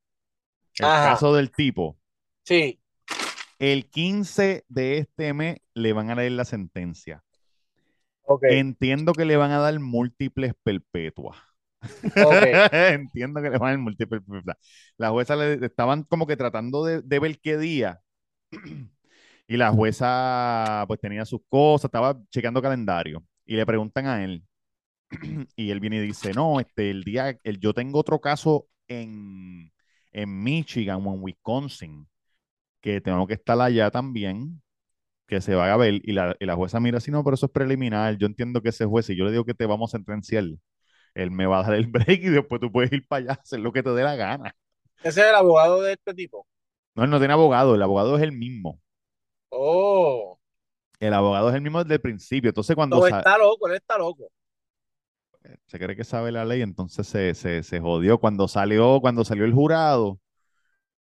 el 0.79 0.93
Ajá, 0.93 1.01
caso 1.01 1.35
del 1.35 1.53
tipo. 1.53 1.99
sí, 2.45 2.81
El 3.59 3.89
15 3.89 4.67
de 4.69 4.99
este 4.99 5.33
mes 5.33 5.57
le 5.73 5.95
van 5.95 6.11
a 6.11 6.15
leer 6.17 6.33
la 6.33 6.45
sentencia. 6.45 7.25
ok, 8.25 8.43
Entiendo 8.47 9.17
que 9.17 9.25
le 9.25 9.37
van 9.37 9.51
a 9.51 9.59
dar 9.59 9.79
múltiples 9.81 10.55
perpetuas. 10.63 11.37
Entiendo 12.73 13.43
que 13.43 13.51
le 13.51 13.59
van 13.59 13.81
múltiples 13.81 14.23
perpetuas. 14.23 14.57
La 14.97 15.11
jueza 15.11 15.37
le 15.37 15.65
estaban 15.67 16.05
como 16.05 16.27
que 16.27 16.37
tratando 16.37 16.85
de, 16.85 17.03
de 17.03 17.19
ver 17.19 17.41
qué 17.41 17.59
día. 17.59 18.01
Y 19.49 19.57
la 19.59 19.71
jueza 19.73 20.85
pues 20.89 21.01
tenía 21.01 21.25
sus 21.27 21.41
cosas, 21.49 21.87
estaba 21.87 22.19
chequeando 22.31 22.63
calendario. 22.63 23.23
Y 23.45 23.57
le 23.57 23.67
preguntan 23.67 24.07
a 24.07 24.25
él. 24.25 24.45
Y 25.57 25.71
él 25.71 25.81
viene 25.81 25.97
y 25.99 26.01
dice, 26.01 26.33
no, 26.35 26.61
este, 26.61 26.91
el 26.91 27.05
día, 27.05 27.39
el, 27.45 27.61
yo 27.61 27.75
tengo 27.75 27.99
otro 28.01 28.21
caso 28.21 28.69
en, 28.89 29.73
en 30.13 30.43
Michigan 30.45 31.07
o 31.07 31.15
en 31.15 31.23
Wisconsin, 31.23 32.09
que 32.81 33.01
tengo 33.01 33.27
que 33.27 33.35
estar 33.35 33.61
allá 33.61 33.91
también 33.91 34.63
que 35.27 35.41
se 35.41 35.55
va 35.55 35.73
a 35.73 35.77
ver 35.77 35.95
y 36.05 36.13
la, 36.13 36.37
y 36.41 36.47
la 36.47 36.57
jueza 36.57 36.81
mira 36.81 36.99
así, 36.99 37.11
no, 37.11 37.25
pero 37.25 37.35
eso 37.35 37.47
es 37.47 37.53
preliminar, 37.53 38.17
yo 38.19 38.27
entiendo 38.27 38.63
que 38.63 38.71
ese 38.71 38.85
juez, 38.87 39.07
si 39.07 39.17
yo 39.17 39.25
le 39.25 39.33
digo 39.33 39.45
que 39.45 39.55
te 39.55 39.67
vamos 39.67 39.91
a 39.95 39.99
sentenciar, 39.99 40.45
él 41.15 41.31
me 41.31 41.47
va 41.47 41.61
a 41.61 41.63
dar 41.65 41.75
el 41.75 41.87
break 41.89 42.21
y 42.23 42.29
después 42.31 42.61
tú 42.61 42.71
puedes 42.71 42.93
ir 42.93 43.07
para 43.07 43.23
allá 43.25 43.31
a 43.33 43.43
hacer 43.43 43.61
lo 43.61 43.73
que 43.73 43.83
te 43.83 43.91
dé 43.91 44.03
la 44.03 44.17
gana. 44.17 44.55
Ese 45.03 45.21
es 45.21 45.27
el 45.29 45.35
abogado 45.35 45.83
de 45.83 45.93
este 45.93 46.15
tipo. 46.15 46.47
No, 46.95 47.05
él 47.05 47.11
no 47.11 47.19
tiene 47.19 47.35
abogado, 47.35 47.75
el 47.75 47.83
abogado 47.83 48.17
es 48.17 48.23
el 48.23 48.33
mismo. 48.33 48.81
Oh, 49.51 50.39
El 51.01 51.15
abogado 51.15 51.51
es 51.51 51.55
el 51.57 51.63
mismo 51.63 51.83
desde 51.83 51.95
el 51.95 52.01
principio. 52.01 52.51
Entonces, 52.51 52.75
cuando 52.77 52.99
no 52.99 53.07
está 53.07 53.37
loco, 53.39 53.69
él 53.69 53.75
está 53.75 53.99
loco. 53.99 54.31
se 55.67 55.79
cree 55.79 55.97
que 55.97 56.05
sabe 56.05 56.33
la 56.33 56.45
ley, 56.45 56.63
entonces 56.63 57.07
se, 57.07 57.35
se, 57.35 57.63
se 57.63 57.81
jodió. 57.81 58.19
Cuando 58.19 58.49
salió, 58.49 59.01
cuando 59.01 59.25
salió 59.25 59.45
el 59.45 59.53
jurado, 59.53 60.19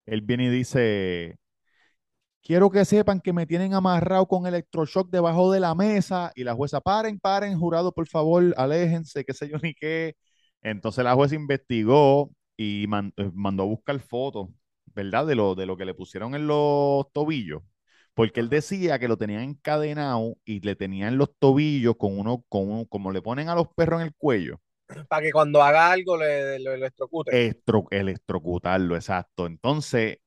él 0.06 0.22
viene 0.22 0.46
y 0.46 0.50
dice, 0.50 1.38
Quiero 2.42 2.70
que 2.72 2.86
sepan 2.86 3.20
que 3.22 3.34
me 3.34 3.46
tienen 3.46 3.74
amarrado 3.74 4.28
con 4.28 4.48
electroshock 4.48 5.10
debajo 5.12 5.52
de 5.52 5.60
la 5.60 5.76
mesa 5.76 6.32
y 6.36 6.44
la 6.44 6.56
jueza, 6.56 6.82
paren, 6.82 7.20
paren, 7.20 7.58
jurado, 7.60 7.92
por 7.92 8.08
favor, 8.08 8.54
aléjense, 8.58 9.24
qué 9.26 9.34
sé 9.34 9.50
yo 9.50 9.58
ni 9.64 9.74
qué. 9.74 10.16
Entonces 10.62 11.04
la 11.04 11.14
jueza 11.16 11.36
investigó 11.36 12.32
y 12.58 12.86
man- 12.88 13.14
eh, 13.18 13.30
mandó 13.34 13.64
a 13.64 13.66
buscar 13.68 14.00
fotos, 14.00 14.50
¿verdad? 14.96 15.28
De 15.28 15.36
lo, 15.36 15.54
de 15.56 15.66
lo 15.66 15.78
que 15.78 15.86
le 15.86 15.94
pusieron 15.94 16.34
en 16.36 16.48
los 16.48 17.12
tobillos. 17.14 17.62
Porque 18.14 18.40
él 18.40 18.50
decía 18.50 19.00
que 19.00 19.08
lo 19.08 19.18
tenían 19.18 19.42
encadenado 19.44 20.36
y 20.44 20.60
le 20.62 20.76
tenían 20.76 21.18
los 21.18 21.30
tobillos 21.38 21.96
con 21.98 22.18
uno, 22.20 22.44
con 22.50 22.70
uno, 22.72 22.86
como 22.88 23.12
le 23.12 23.22
ponen 23.22 23.50
a 23.50 23.56
los 23.56 23.68
perros 23.76 24.02
en 24.02 24.08
el 24.08 24.16
cuello, 24.16 24.60
Para 25.08 25.22
que 25.24 25.32
cuando 25.32 25.62
haga 25.62 25.92
algo 25.92 26.18
le, 26.18 26.58
lo 26.60 26.74
electrocute. 26.74 27.32
estro- 27.32 27.88
electrocutarlo, 27.92 28.96
exacto. 28.96 29.46
Entonces, 29.48 30.20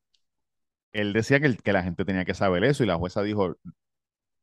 él 0.92 1.12
decía 1.12 1.40
que, 1.40 1.72
la 1.72 1.82
gente 1.82 2.04
tenía 2.04 2.24
que 2.24 2.34
saber 2.34 2.64
eso 2.64 2.84
y 2.84 2.86
la 2.86 2.96
jueza 2.96 3.22
dijo, 3.22 3.56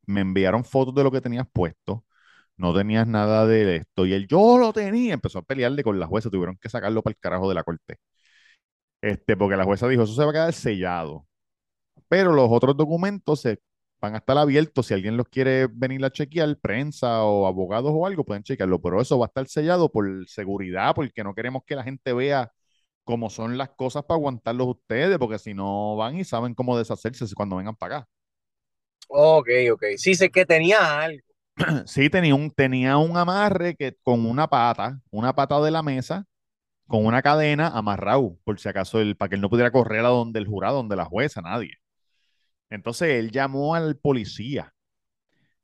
me 0.06 0.22
enviaron 0.22 0.66
fotos 0.66 0.96
de 0.96 1.04
lo 1.04 1.12
que 1.12 1.22
tenías 1.22 1.48
puesto, 1.52 2.06
no 2.58 2.76
tenías 2.76 3.08
nada 3.08 3.46
de 3.48 3.78
esto, 3.78 4.06
y 4.06 4.14
él, 4.14 4.28
yo 4.28 4.58
lo 4.58 4.74
tenía, 4.74 5.14
empezó 5.14 5.40
a 5.40 5.44
pelearle 5.44 5.84
con 5.84 6.00
la 6.00 6.08
jueza, 6.08 6.30
tuvieron 6.30 6.58
que 6.58 6.70
sacarlo 6.70 7.04
para 7.04 7.14
el 7.14 7.20
carajo 7.20 7.50
de 7.50 7.56
la 7.56 7.64
corte, 7.64 7.98
este, 9.02 9.38
porque 9.38 9.56
la 9.56 9.64
jueza 9.64 9.88
dijo, 9.88 10.04
eso 10.04 10.14
se 10.14 10.24
va 10.24 10.30
a 10.32 10.34
quedar 10.34 10.54
sellado, 10.54 11.28
pero 12.10 12.34
los 12.34 12.50
otros 12.52 12.78
documentos 12.78 13.42
se 13.42 13.60
van 14.02 14.16
a 14.16 14.20
estar 14.20 14.38
abiertos, 14.38 14.88
si 14.88 14.94
alguien 14.94 15.18
los 15.18 15.28
quiere 15.30 15.68
venir 15.68 16.04
a 16.06 16.12
chequear, 16.12 16.58
prensa 16.60 17.24
o 17.24 17.48
abogados 17.48 17.92
o 17.94 18.06
algo, 18.06 18.26
pueden 18.26 18.44
chequearlo, 18.44 18.82
pero 18.82 19.02
eso 19.02 19.20
va 19.20 19.26
a 19.28 19.30
estar 19.30 19.48
sellado 19.48 19.92
por 19.92 20.28
seguridad, 20.28 20.96
porque 20.96 21.24
no 21.24 21.36
queremos 21.36 21.64
que 21.66 21.76
la 21.76 21.84
gente 21.84 22.14
vea 22.14 22.52
cómo 23.10 23.32
son 23.32 23.58
las 23.58 23.72
cosas 23.72 24.04
para 24.04 24.18
aguantarlos 24.20 24.68
ustedes, 24.68 25.18
porque 25.18 25.40
si 25.40 25.56
no 25.56 25.96
van 25.96 26.16
y 26.20 26.24
saben 26.24 26.54
cómo 26.54 26.78
deshacerse 26.78 27.26
cuando 27.34 27.56
vengan 27.56 27.76
para 27.76 27.98
acá. 27.98 28.10
Ok, 29.08 29.50
ok. 29.72 29.84
Sí, 29.98 30.14
sé 30.14 30.30
que 30.30 30.46
tenía 30.46 31.02
algo. 31.02 31.24
Sí, 31.88 32.08
tenía 32.12 32.36
un, 32.36 32.52
tenía 32.52 32.98
un 32.98 33.18
amarre 33.18 33.76
que 33.76 33.98
con 34.04 34.28
una 34.28 34.48
pata, 34.48 35.02
una 35.10 35.34
pata 35.34 35.60
de 35.60 35.72
la 35.72 35.82
mesa, 35.82 36.26
con 36.88 37.06
una 37.06 37.22
cadena 37.24 37.70
amarrado, 37.70 38.38
por 38.44 38.60
si 38.60 38.70
acaso, 38.70 39.00
el, 39.02 39.18
para 39.18 39.30
que 39.30 39.36
él 39.36 39.42
no 39.42 39.50
pudiera 39.50 39.72
correr 39.72 40.06
a 40.06 40.10
donde 40.10 40.40
el 40.40 40.48
jurado, 40.48 40.78
donde 40.78 40.96
la 40.96 41.06
jueza, 41.06 41.42
nadie. 41.42 41.74
Entonces 42.70 43.10
él 43.12 43.32
llamó 43.32 43.76
al 43.76 43.98
policía. 43.98 44.74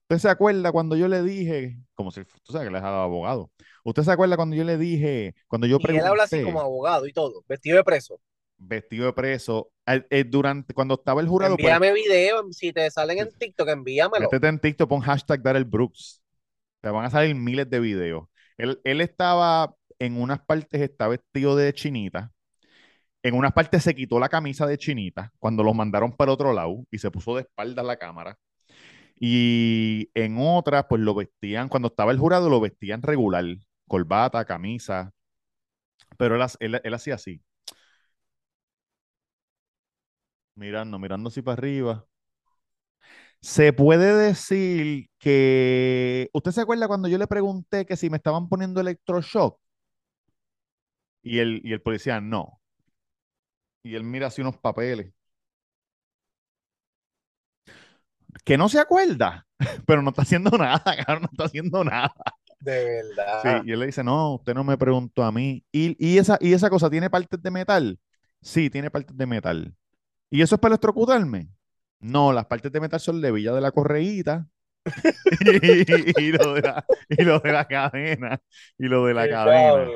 ¿Usted 0.08 0.20
se 0.20 0.30
acuerda 0.30 0.72
cuando 0.72 0.96
yo 0.96 1.08
le 1.08 1.24
dije, 1.24 1.78
como 1.96 2.12
si, 2.12 2.24
tú 2.44 2.52
sabes 2.52 2.68
que 2.68 2.70
él 2.70 2.76
es 2.76 2.84
abogado, 2.84 3.50
¿usted 3.84 4.04
se 4.04 4.12
acuerda 4.12 4.36
cuando 4.36 4.56
yo 4.56 4.64
le 4.64 4.78
dije, 4.78 5.34
cuando 5.48 5.66
yo 5.66 5.80
Y 5.80 5.96
él 5.96 6.06
habla 6.06 6.24
así 6.24 6.44
como 6.44 6.60
pregunté, 6.60 6.60
abogado 6.60 7.08
y 7.08 7.14
todo, 7.14 7.44
vestido 7.48 7.78
de 7.78 7.84
preso. 7.84 8.22
vestido 8.58 9.08
de 9.08 9.14
preso, 9.14 9.72
eh, 9.88 10.24
durante, 10.24 10.76
cuando 10.76 10.94
estaba 10.94 11.22
el 11.22 11.28
jurado, 11.28 11.58
pues, 11.58 11.66
Envíame 11.66 11.92
video, 11.92 12.52
si 12.52 12.72
te 12.72 12.90
salen 12.92 13.18
en 13.18 13.32
TikTok, 13.32 13.68
envíamelo. 13.68 14.26
métete 14.26 14.48
en 14.48 14.60
TikTok, 14.60 14.88
pon 14.88 15.02
hashtag 15.02 15.42
Darrell 15.42 15.66
Brooks. 15.66 16.22
Te 16.82 16.90
van 16.92 17.06
a 17.06 17.10
salir 17.10 17.34
miles 17.34 17.68
de 17.68 17.80
videos. 17.80 18.28
Él, 18.58 18.80
él 18.84 19.02
estaba, 19.02 19.74
en 19.98 20.22
unas 20.22 20.40
partes 20.46 20.82
está 20.82 21.08
vestido 21.08 21.56
de 21.56 21.74
chinita, 21.74 22.32
en 23.24 23.34
unas 23.34 23.54
partes 23.54 23.82
se 23.82 23.96
quitó 23.96 24.20
la 24.20 24.30
camisa 24.30 24.68
de 24.68 24.78
chinita 24.78 25.34
cuando 25.40 25.64
lo 25.64 25.74
mandaron 25.74 26.16
para 26.16 26.32
otro 26.32 26.54
lado 26.54 26.86
y 26.92 27.00
se 27.00 27.10
puso 27.10 27.36
de 27.36 27.42
espaldas 27.42 27.84
la 27.84 27.98
cámara. 27.98 28.38
Y 29.20 30.10
en 30.14 30.38
otras, 30.40 30.86
pues 30.90 31.02
lo 31.02 31.16
vestían, 31.16 31.70
cuando 31.70 31.88
estaba 31.90 32.12
el 32.12 32.20
jurado, 32.20 32.50
lo 32.50 32.60
vestían 32.62 33.02
regular, 33.02 33.46
corbata, 33.88 34.46
camisa, 34.46 35.14
pero 36.18 36.36
él, 36.36 36.42
ha- 36.42 36.50
él, 36.60 36.82
él 36.84 36.94
hacía 36.94 37.16
así, 37.16 37.42
mirando, 40.56 41.00
mirando 41.00 41.30
así 41.30 41.42
para 41.42 41.54
arriba. 41.54 42.06
Se 43.42 43.74
puede 43.74 44.16
decir 44.16 45.08
que, 45.20 46.30
¿usted 46.34 46.52
se 46.52 46.62
acuerda 46.62 46.88
cuando 46.88 47.08
yo 47.08 47.18
le 47.18 47.28
pregunté 47.28 47.86
que 47.86 47.96
si 47.98 48.10
me 48.10 48.18
estaban 48.18 48.50
poniendo 48.50 48.82
electroshock? 48.82 49.60
Y 51.24 51.40
el, 51.40 51.60
y 51.66 51.74
el 51.74 51.82
policía, 51.82 52.22
no. 52.22 52.62
Y 53.84 53.96
él 53.96 54.04
mira 54.04 54.28
así 54.28 54.42
unos 54.42 54.58
papeles. 54.58 55.14
Que 58.44 58.58
no 58.58 58.70
se 58.70 58.80
acuerda, 58.80 59.48
pero 59.88 60.02
no 60.02 60.10
está 60.10 60.24
haciendo 60.24 60.52
nada, 60.58 60.82
cabrón, 61.06 61.24
no 61.24 61.30
está 61.32 61.46
haciendo 61.46 61.84
nada. 61.84 62.14
De 62.60 63.04
Sí, 63.34 63.50
verdad. 63.50 63.64
y 63.64 63.72
él 63.72 63.80
le 63.80 63.88
dice, 63.88 64.04
no, 64.04 64.36
usted 64.36 64.54
no 64.54 64.64
me 64.64 64.78
preguntó 64.78 65.24
a 65.24 65.32
mí. 65.32 65.64
Y, 65.72 65.96
y 66.04 66.18
esa, 66.18 66.38
y 66.42 66.54
esa 66.54 66.70
cosa, 66.70 66.90
¿tiene 66.90 67.10
partes 67.10 67.42
de 67.42 67.52
metal? 67.52 68.00
Sí, 68.42 68.70
tiene 68.70 68.90
partes 68.92 69.16
de 69.18 69.26
metal. 69.26 69.76
¿Y 70.30 70.42
eso 70.42 70.56
es 70.56 70.62
para 70.62 70.74
electrocutarme? 70.74 71.50
No, 72.00 72.34
las 72.34 72.46
partes 72.46 72.72
de 72.72 72.80
metal 72.80 73.00
son 73.00 73.22
levillas 73.22 73.56
de 73.56 73.62
la 73.62 73.72
correíta 73.72 74.48
y, 75.42 76.24
y 76.28 76.32
lo 76.32 76.54
de 76.54 76.62
la, 76.62 76.86
y 77.10 77.24
lo 77.24 77.40
de 77.40 77.52
la 77.52 77.68
cadena. 77.68 78.40
Y 78.78 78.86
lo 78.88 79.06
de 79.06 79.14
la 79.14 79.28
cadena. 79.30 79.94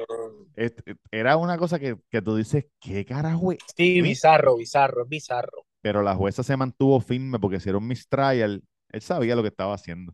Este, 0.56 0.96
era 1.12 1.38
una 1.38 1.58
cosa 1.58 1.80
que, 1.80 1.98
que 2.10 2.22
tú 2.22 2.36
dices, 2.36 2.66
¿qué 2.80 3.06
carajo 3.06 3.52
es? 3.54 3.60
Sí, 3.76 4.02
bizarro, 4.02 4.58
bizarro, 4.58 5.04
es 5.04 5.10
bizarro. 5.10 5.66
Pero 5.82 6.02
la 6.02 6.16
jueza 6.16 6.44
se 6.44 6.58
mantuvo 6.58 7.00
firme 7.00 7.40
porque 7.40 7.60
si 7.60 7.70
era 7.70 7.78
un 7.78 7.88
mistrial, 7.88 8.64
él 8.90 9.02
sabía 9.02 9.36
lo 9.36 9.42
que 9.42 9.50
estaba 9.50 9.74
haciendo. 9.74 10.14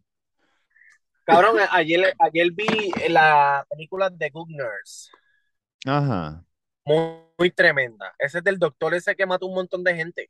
Cabrón, 1.24 1.58
ayer, 1.72 2.14
ayer 2.20 2.52
vi 2.52 2.92
la 3.10 3.66
película 3.70 4.12
The 4.16 4.30
Good 4.30 4.50
Nurse. 4.50 5.10
Ajá. 5.86 6.46
Muy, 6.86 7.26
muy 7.38 7.52
tremenda. 7.52 8.14
Ese 8.20 8.38
es 8.38 8.44
del 8.44 8.60
doctor 8.60 8.94
ese 8.94 9.16
que 9.16 9.26
mató 9.26 9.48
un 9.48 9.56
montón 9.56 9.84
de 9.84 9.96
gente. 9.96 10.30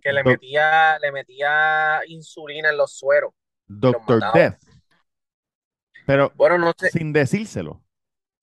Que 0.00 0.12
le 0.12 0.22
metía, 0.22 0.98
le 0.98 1.10
metía 1.12 2.00
insulina 2.06 2.70
en 2.70 2.76
los 2.76 2.92
sueros. 2.92 3.32
Doctor. 3.66 4.22
Death. 4.32 4.58
Pero 6.06 6.32
Bueno, 6.36 6.58
no 6.58 6.72
sé, 6.76 6.90
sin 6.90 7.12
decírselo. 7.12 7.82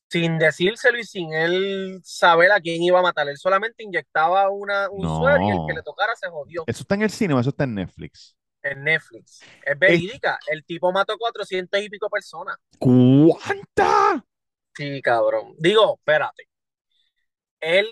Sin 0.10 0.38
decírselo 0.38 0.98
y 1.00 1.04
sin 1.04 1.34
él 1.34 2.00
saber 2.04 2.52
a 2.52 2.60
quién 2.62 2.82
iba 2.84 3.00
a 3.00 3.04
matar. 3.04 3.28
Él 3.28 3.38
solamente 3.38 3.84
inyectaba 3.84 4.50
una, 4.50 4.89
un 4.89 5.02
No. 5.02 5.20
suero 5.20 5.41
y 5.41 5.50
el 5.50 5.58
que 5.68 5.74
le 5.74 5.82
tocara 5.84 6.15
se 6.15 6.28
jodió. 6.30 6.63
¿Eso 6.68 6.82
está 6.84 6.96
en 6.96 7.02
el 7.04 7.10
cine 7.10 7.34
o 7.34 7.39
eso 7.39 7.50
está 7.50 7.63
en 7.65 7.76
Netflix? 7.76 8.36
En 8.63 8.84
Netflix. 8.84 9.41
Es 9.63 9.78
verídica. 9.78 10.39
El 10.48 10.63
tipo 10.65 10.91
mató 10.91 11.18
400 11.18 11.82
y 11.82 11.89
pico 11.89 12.10
personas. 12.10 12.58
¿Cuánta? 12.80 14.24
Sí, 14.76 15.02
cabrón. 15.02 15.56
Digo, 15.58 15.96
espérate. 16.00 16.48
Él 17.60 17.89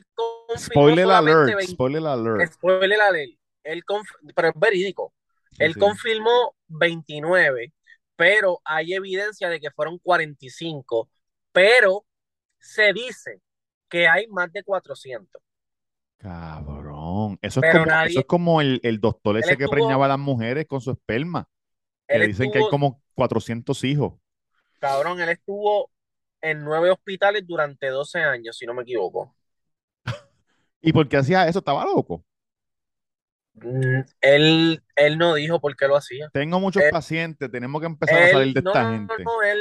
Spoiler 0.57 1.09
alert, 1.09 1.45
20 1.55 1.67
spoiler 1.73 2.05
alert. 2.05 2.51
Spoiler 2.53 3.01
alert. 3.01 3.31
Él 3.63 3.83
conf- 3.85 4.33
pero 4.35 4.49
es 4.49 4.53
verídico. 4.55 5.13
Sí, 5.51 5.57
Él 5.59 5.73
sí. 5.73 5.79
confirmó 5.79 6.55
29, 6.67 7.73
pero 8.15 8.59
hay 8.65 8.93
evidencia 8.93 9.49
de 9.49 9.59
que 9.59 9.71
fueron 9.71 9.97
45, 9.99 11.09
pero 11.53 12.05
se 12.59 12.91
dice 12.91 13.39
que 13.89 14.07
hay 14.09 14.27
más 14.27 14.51
de 14.51 14.63
400. 14.63 15.41
Cabrón, 16.17 17.37
eso 17.41 17.59
es 17.59 17.61
Pero 17.61 17.79
como, 17.83 17.85
nadie- 17.85 18.09
eso 18.11 18.19
es 18.21 18.25
como 18.25 18.61
el, 18.61 18.79
el 18.83 18.99
doctor 18.99 19.37
ese 19.37 19.57
que 19.57 19.67
preñaba 19.67 20.05
a 20.05 20.09
las 20.09 20.19
mujeres 20.19 20.65
con 20.67 20.81
su 20.81 20.91
esperma, 20.91 21.47
que 22.07 22.19
dicen 22.27 22.51
que 22.51 22.59
hay 22.59 22.69
como 22.69 23.01
400 23.13 23.83
hijos. 23.83 24.13
Cabrón, 24.79 25.19
él 25.21 25.29
estuvo 25.29 25.91
en 26.41 26.63
nueve 26.63 26.91
hospitales 26.91 27.45
durante 27.45 27.87
12 27.87 28.19
años, 28.19 28.57
si 28.57 28.65
no 28.65 28.73
me 28.73 28.83
equivoco. 28.83 29.35
¿Y 30.81 30.91
por 30.93 31.07
qué 31.07 31.17
hacía 31.17 31.47
eso? 31.47 31.59
Estaba 31.59 31.85
loco. 31.85 32.25
Mm, 33.55 34.01
Él, 34.21 34.83
él 34.95 35.17
no 35.17 35.35
dijo 35.35 35.59
por 35.61 35.75
qué 35.75 35.87
lo 35.87 35.95
hacía. 35.95 36.29
Tengo 36.33 36.59
muchos 36.59 36.83
Él- 36.83 36.89
pacientes, 36.91 37.51
tenemos 37.51 37.79
que 37.81 37.87
empezar 37.87 38.23
a 38.23 38.29
salir 38.31 38.53
de 38.55 38.61
no, 38.61 38.69
esta 38.71 38.83
no, 38.83 38.91
gente. 38.93 39.23
no, 39.23 39.41
él, 39.43 39.59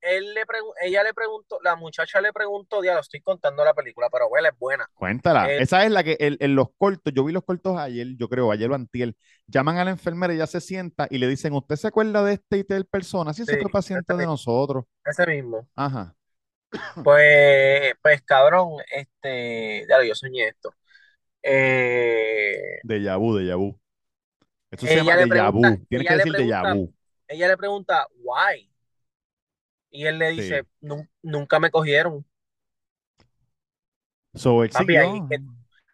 él 0.00 0.34
le 0.34 0.42
ella 0.82 1.02
le 1.02 1.12
preguntó, 1.14 1.58
la 1.62 1.76
muchacha 1.76 2.20
le 2.20 2.32
preguntó, 2.32 2.82
ya 2.82 2.94
lo 2.94 3.00
estoy 3.00 3.20
contando 3.20 3.64
la 3.64 3.74
película, 3.74 4.08
pero 4.10 4.28
bueno, 4.28 4.48
es 4.48 4.58
buena. 4.58 4.86
Cuéntala. 4.94 5.50
Él- 5.52 5.62
Esa 5.62 5.84
es 5.84 5.90
la 5.90 6.02
que 6.04 6.16
en, 6.20 6.36
en 6.40 6.54
los 6.54 6.68
cortos, 6.76 7.12
yo 7.14 7.24
vi 7.24 7.32
los 7.32 7.44
cortos 7.44 7.76
ayer, 7.78 8.06
yo 8.18 8.28
creo, 8.28 8.50
ayer 8.52 8.70
o 8.70 8.74
antier, 8.74 9.14
llaman 9.46 9.78
a 9.78 9.84
la 9.84 9.90
enfermera, 9.90 10.32
ella 10.32 10.46
se 10.46 10.60
sienta 10.60 11.06
y 11.10 11.18
le 11.18 11.28
dicen, 11.28 11.52
¿usted 11.52 11.76
se 11.76 11.88
acuerda 11.88 12.24
de 12.24 12.34
este 12.34 12.58
y 12.58 12.64
tal 12.64 12.84
persona? 12.86 13.32
Sí, 13.32 13.44
Sí, 13.44 13.56
fue 13.60 13.70
paciente 13.70 14.12
de 14.12 14.18
mismo. 14.18 14.32
nosotros. 14.32 14.84
Ese 15.04 15.26
mismo. 15.26 15.68
Ajá. 15.74 16.14
Pues, 17.04 17.94
pues 18.02 18.22
cabrón, 18.22 18.72
este, 18.92 19.86
ya 19.88 20.02
yo 20.04 20.14
soñé 20.14 20.48
esto. 20.48 20.74
Eh, 21.42 22.80
Déjà 22.82 23.16
vu, 23.18 23.38
déjà 23.38 23.56
vu. 23.56 23.78
Esto 24.70 24.86
se 24.86 24.96
llama 24.96 25.14
vu. 25.16 25.28
pregunta- 25.28 25.78
Tienes 25.88 26.08
que 26.08 26.16
decir 26.16 26.32
pregunta- 26.32 26.74
vu. 26.74 26.92
ella 27.28 27.48
le 27.48 27.56
pregunta, 27.56 28.06
why? 28.22 28.68
Y 29.96 30.06
él 30.06 30.18
le 30.18 30.30
dice, 30.30 30.64
"Nun- 30.82 31.08
nunca 31.22 31.58
me 31.58 31.70
cogieron. 31.70 32.22
So, 34.34 34.62
Papi, 34.70 34.96
ahí 34.96 35.16
es 35.16 35.22
que- 35.30 35.44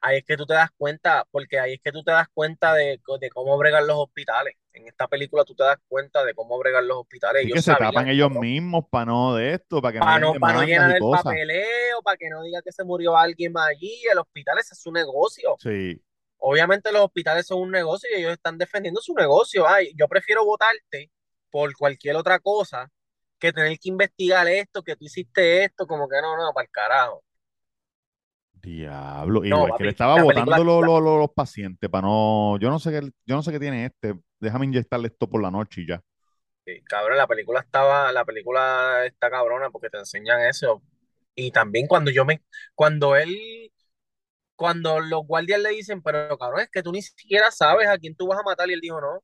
Ahí 0.05 0.19
es 0.19 0.25
que 0.25 0.37
tú 0.37 0.45
te 0.45 0.55
das 0.55 0.69
cuenta, 0.77 1.25
porque 1.31 1.61
ahí 1.61 1.75
es 1.75 1.81
que 1.81 1.93
tú 1.93 2.03
te 2.03 2.11
das 2.11 2.27
cuenta 2.35 2.75
de, 2.75 3.01
de 3.21 3.31
cómo 3.31 3.57
bregan 3.57 3.87
los 3.87 3.97
hospitales. 3.99 4.57
En 4.73 4.89
esta 4.89 5.07
película 5.07 5.45
tú 5.45 5.55
te 5.55 5.63
das 5.63 5.79
cuenta 5.87 6.25
de 6.25 6.35
cómo 6.35 6.59
bregan 6.59 6.89
los 6.89 6.97
hospitales. 6.97 7.45
Ellos 7.45 7.55
que 7.55 7.63
se 7.63 7.73
tapan 7.77 8.09
ellos 8.09 8.33
mismos 8.33 8.87
para 8.91 9.05
no 9.05 9.37
de 9.37 9.55
esto, 9.55 9.81
para 9.81 9.93
que 9.93 9.99
hayan 10.01 10.21
no, 10.21 10.35
para 10.41 10.55
no 10.55 10.65
llenar 10.65 10.91
el 10.97 10.99
cosas. 10.99 11.23
papeleo, 11.23 12.03
para 12.03 12.17
que 12.17 12.29
no 12.31 12.43
diga 12.43 12.61
que 12.63 12.73
se 12.73 12.83
murió 12.83 13.17
alguien 13.17 13.53
allí. 13.57 14.03
El 14.11 14.19
hospital 14.19 14.59
ese 14.59 14.75
es 14.75 14.81
su 14.83 14.91
negocio. 14.91 15.55
Sí. 15.61 16.03
Obviamente 16.39 16.91
los 16.91 17.03
hospitales 17.03 17.47
son 17.47 17.61
un 17.61 17.71
negocio 17.71 18.11
y 18.13 18.19
ellos 18.19 18.33
están 18.33 18.59
defendiendo 18.59 19.01
su 19.01 19.15
negocio. 19.15 19.69
Ay, 19.69 19.93
yo 19.97 20.09
prefiero 20.09 20.45
votarte 20.45 21.13
por 21.49 21.73
cualquier 21.77 22.17
otra 22.17 22.41
cosa 22.41 22.91
que 23.43 23.53
tener 23.53 23.79
que 23.79 23.89
investigar 23.89 24.47
esto, 24.49 24.83
que 24.83 24.97
tú 24.97 25.05
hiciste 25.05 25.65
esto, 25.65 25.87
como 25.87 26.09
que 26.09 26.21
no, 26.23 26.37
no, 26.37 26.53
para 26.55 26.65
el 26.65 26.71
carajo. 26.71 27.25
Diablo. 28.55 29.43
No, 29.43 29.65
que 29.67 29.71
papi, 29.73 29.85
le 29.85 29.91
estaba 29.91 30.23
botando 30.23 30.63
lo- 30.65 30.81
lo- 30.83 31.01
lo- 31.01 31.19
los 31.19 31.31
pacientes 31.33 31.91
para 31.91 32.07
no. 32.07 32.59
Yo 32.61 32.71
no 32.71 32.79
sé 32.79 32.91
qué, 32.93 33.01
yo 33.27 33.35
no 33.35 33.43
sé 33.43 33.51
qué 33.51 33.59
tiene 33.59 33.87
este. 33.87 34.15
Déjame 34.39 34.67
inyectarle 34.67 35.09
esto 35.09 35.29
por 35.29 35.43
la 35.43 35.51
noche 35.51 35.83
y 35.83 35.89
ya. 35.89 36.01
Sí, 36.65 36.81
cabrón, 36.85 37.19
la 37.19 37.27
película 37.27 37.61
estaba, 37.61 38.13
la 38.13 38.25
película 38.25 39.05
está 39.05 39.29
cabrona 39.31 39.71
porque 39.71 39.91
te 39.91 39.99
enseñan 39.99 40.41
eso. 40.43 40.81
Y 41.35 41.51
también 41.51 41.89
cuando 41.89 42.11
yo 42.13 42.25
me, 42.25 42.43
cuando 42.77 43.17
él, 43.17 43.73
cuando 44.57 45.01
los 45.01 45.27
guardias 45.27 45.61
le 45.61 45.71
dicen, 45.71 46.03
pero 46.03 46.39
cabrón, 46.39 46.61
es 46.61 46.71
que 46.71 46.83
tú 46.83 46.93
ni 46.93 47.03
siquiera 47.03 47.51
sabes 47.51 47.89
a 47.89 47.99
quién 47.99 48.15
tú 48.17 48.29
vas 48.29 48.39
a 48.41 48.45
matar, 48.45 48.71
y 48.71 48.75
él 48.75 48.81
dijo, 48.81 49.01
no, 49.01 49.23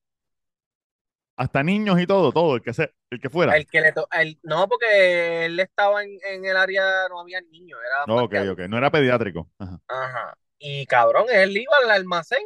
Hasta 1.38 1.62
niños 1.62 2.01
y 2.01 2.07
todo, 2.07 2.33
todo, 2.33 2.57
el 2.57 2.62
que 2.62 2.72
se, 2.74 2.92
el 3.11 3.20
que 3.20 3.31
fuera. 3.31 3.57
el 3.57 3.64
que 3.68 3.81
le 3.81 3.92
to- 3.92 4.09
el- 4.11 4.40
no, 4.42 4.66
porque 4.68 5.44
él 5.44 5.61
estaba 5.61 6.03
en, 6.03 6.18
en 6.29 6.44
el 6.44 6.57
área, 6.57 6.83
no 7.09 7.20
había 7.20 7.40
niños, 7.40 7.79
era 7.87 8.05
No, 8.09 8.24
ok, 8.24 8.35
ok. 8.53 8.59
No 8.68 8.77
era 8.77 8.90
pediátrico. 8.90 9.48
Ajá. 9.59 9.79
Ajá. 9.87 10.37
Y 10.59 10.85
cabrón, 10.87 11.27
él 11.33 11.57
iba 11.57 11.72
al 11.85 11.92
almacén, 11.92 12.42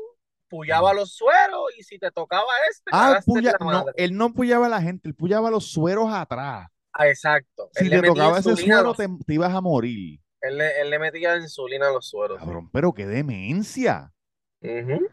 puyaba 0.46 0.92
los 0.92 1.14
sueros 1.14 1.62
y 1.78 1.82
si 1.82 1.98
te 1.98 2.10
tocaba 2.10 2.44
este, 2.70 2.90
Ah, 2.92 3.18
puya- 3.24 3.54
no, 3.58 3.86
él 3.96 4.14
no 4.14 4.34
puyaba 4.34 4.66
a 4.66 4.68
la 4.68 4.82
gente, 4.82 5.08
él 5.08 5.14
puyaba 5.14 5.50
los 5.50 5.72
sueros 5.72 6.12
atrás. 6.12 6.68
Ah, 6.92 7.08
exacto. 7.08 7.70
Si 7.72 7.84
Él 7.86 7.90
te 7.90 8.02
tocaba 8.08 8.38
ese 8.40 8.54
suero, 8.54 8.82
los- 8.82 8.96
te, 8.98 9.08
te 9.26 9.32
ibas 9.34 9.54
a 9.54 9.62
morir. 9.62 10.20
él, 10.42 10.58
le, 10.58 10.80
él 10.82 10.90
le 10.90 10.98
metía 10.98 11.34
insulina 11.38 11.88
a 11.88 11.92
los 11.92 12.06
sueros. 12.06 12.38
Cabrón, 12.38 12.68
pero 12.70 12.92
qué 12.92 13.06
demencia. 13.06 14.12
Ujú. 14.60 15.08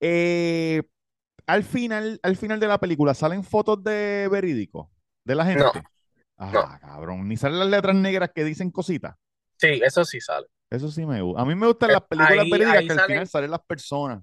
Eh, 0.00 0.82
al 1.46 1.64
final, 1.64 2.18
al 2.22 2.36
final 2.36 2.60
de 2.60 2.66
la 2.68 2.78
película, 2.78 3.14
¿salen 3.14 3.44
fotos 3.44 3.82
de 3.82 4.28
verídico 4.30 4.90
de 5.24 5.34
la 5.34 5.44
gente? 5.44 5.62
No, 5.62 5.72
Ah, 6.38 6.50
no. 6.52 6.78
cabrón. 6.80 7.28
Ni 7.28 7.36
salen 7.36 7.58
las 7.58 7.68
letras 7.68 7.94
negras 7.94 8.30
que 8.34 8.44
dicen 8.44 8.70
cositas. 8.70 9.14
Sí, 9.58 9.80
eso 9.82 10.04
sí 10.04 10.20
sale. 10.20 10.46
Eso 10.68 10.90
sí 10.90 11.06
me 11.06 11.22
gusta. 11.22 11.40
A 11.40 11.44
mí 11.44 11.54
me 11.54 11.66
gustan 11.66 11.90
Eh, 11.90 11.92
las 11.94 12.02
películas 12.02 12.38
ahí- 12.42 12.50
verídicas 12.50 12.76
ahí 12.78 12.86
que 12.86 12.92
al 12.92 13.00
final 13.06 13.26
salen 13.28 13.50
las 13.50 13.60
personas. 13.64 14.22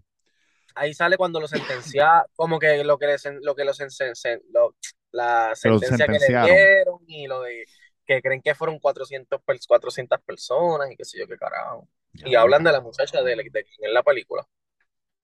Ahí 0.75 0.93
sale 0.93 1.17
cuando 1.17 1.39
lo 1.39 1.47
sentencia, 1.47 2.25
como 2.36 2.59
que 2.59 2.83
lo 2.83 2.97
que 2.97 3.07
le 3.07 3.13
sen- 3.15 3.39
lo 3.41 3.55
que 3.55 3.63
lo 3.63 3.71
sen- 3.73 3.89
sen- 3.89 4.13
sen- 4.15 4.41
lo- 4.51 4.75
la 5.12 5.55
sentencia 5.55 6.05
que 6.07 6.19
le 6.19 6.27
dieron 6.27 6.99
y 7.07 7.27
lo 7.27 7.41
de 7.41 7.65
que 8.05 8.21
creen 8.21 8.41
que 8.41 8.53
fueron 8.53 8.79
400, 8.79 9.39
pers- 9.45 9.65
400 9.67 10.19
personas 10.21 10.91
y 10.91 10.95
qué 10.97 11.05
sé 11.05 11.17
yo 11.19 11.27
qué 11.27 11.38
carajo. 11.38 11.88
Y 12.13 12.36
hablan 12.36 12.63
de 12.63 12.71
la 12.71 12.81
muchacha 12.81 13.21
de, 13.23 13.36
de 13.36 13.51
quien 13.51 13.63
es 13.89 13.91
la 13.93 14.03
película. 14.03 14.45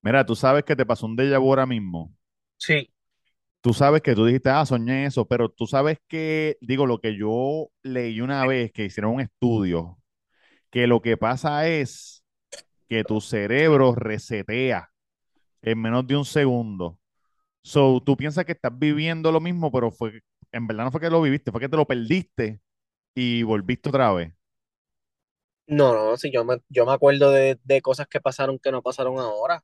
Mira, 0.02 0.26
tú 0.26 0.36
sabes 0.36 0.64
que 0.66 0.76
te 0.76 0.86
pasó 0.86 1.06
un 1.06 1.16
déjà 1.18 1.40
vu 1.40 1.50
ahora 1.50 1.66
mismo. 1.66 2.14
Sí, 2.58 2.90
Tú 3.62 3.74
sabes 3.74 4.02
que 4.02 4.16
tú 4.16 4.26
dijiste, 4.26 4.50
ah, 4.50 4.66
soñé 4.66 5.06
eso, 5.06 5.28
pero 5.28 5.50
tú 5.50 5.68
sabes 5.68 5.98
que, 6.08 6.58
digo, 6.62 6.86
lo 6.86 7.00
que 7.02 7.18
yo 7.18 7.70
leí 7.84 8.22
una 8.22 8.46
vez 8.48 8.72
que 8.72 8.86
hicieron 8.86 9.16
un 9.16 9.22
estudio, 9.22 9.98
que 10.72 10.88
lo 10.88 11.02
que 11.02 11.18
pasa 11.18 11.68
es 11.68 12.24
que 12.90 13.06
tu 13.06 13.22
cerebro 13.22 13.96
resetea 13.96 14.92
en 15.64 15.82
menos 15.82 16.08
de 16.08 16.18
un 16.18 16.26
segundo. 16.26 17.00
So, 17.64 18.02
tú 18.06 18.18
piensas 18.18 18.46
que 18.46 18.54
estás 18.54 18.78
viviendo 18.78 19.32
lo 19.32 19.42
mismo, 19.42 19.72
pero 19.72 19.92
fue, 19.92 20.22
en 20.52 20.68
verdad 20.68 20.86
no 20.86 20.92
fue 20.92 21.02
que 21.02 21.10
lo 21.12 21.22
viviste, 21.22 21.52
fue 21.52 21.62
que 21.62 21.70
te 21.70 21.78
lo 21.78 21.88
perdiste 21.88 22.62
y 23.16 23.44
volviste 23.44 23.90
otra 23.90 24.14
vez. 24.14 24.34
no, 25.68 25.94
no, 25.94 26.18
sí, 26.18 26.32
yo 26.32 26.44
me, 26.46 26.58
yo 26.70 26.86
me 26.86 26.94
acuerdo 26.94 27.32
de, 27.32 27.60
de 27.64 27.82
cosas 27.82 28.08
que 28.08 28.22
pasaron 28.22 28.60
que 28.60 28.72
no 28.72 28.82
pasaron 28.82 29.20
ahora, 29.20 29.64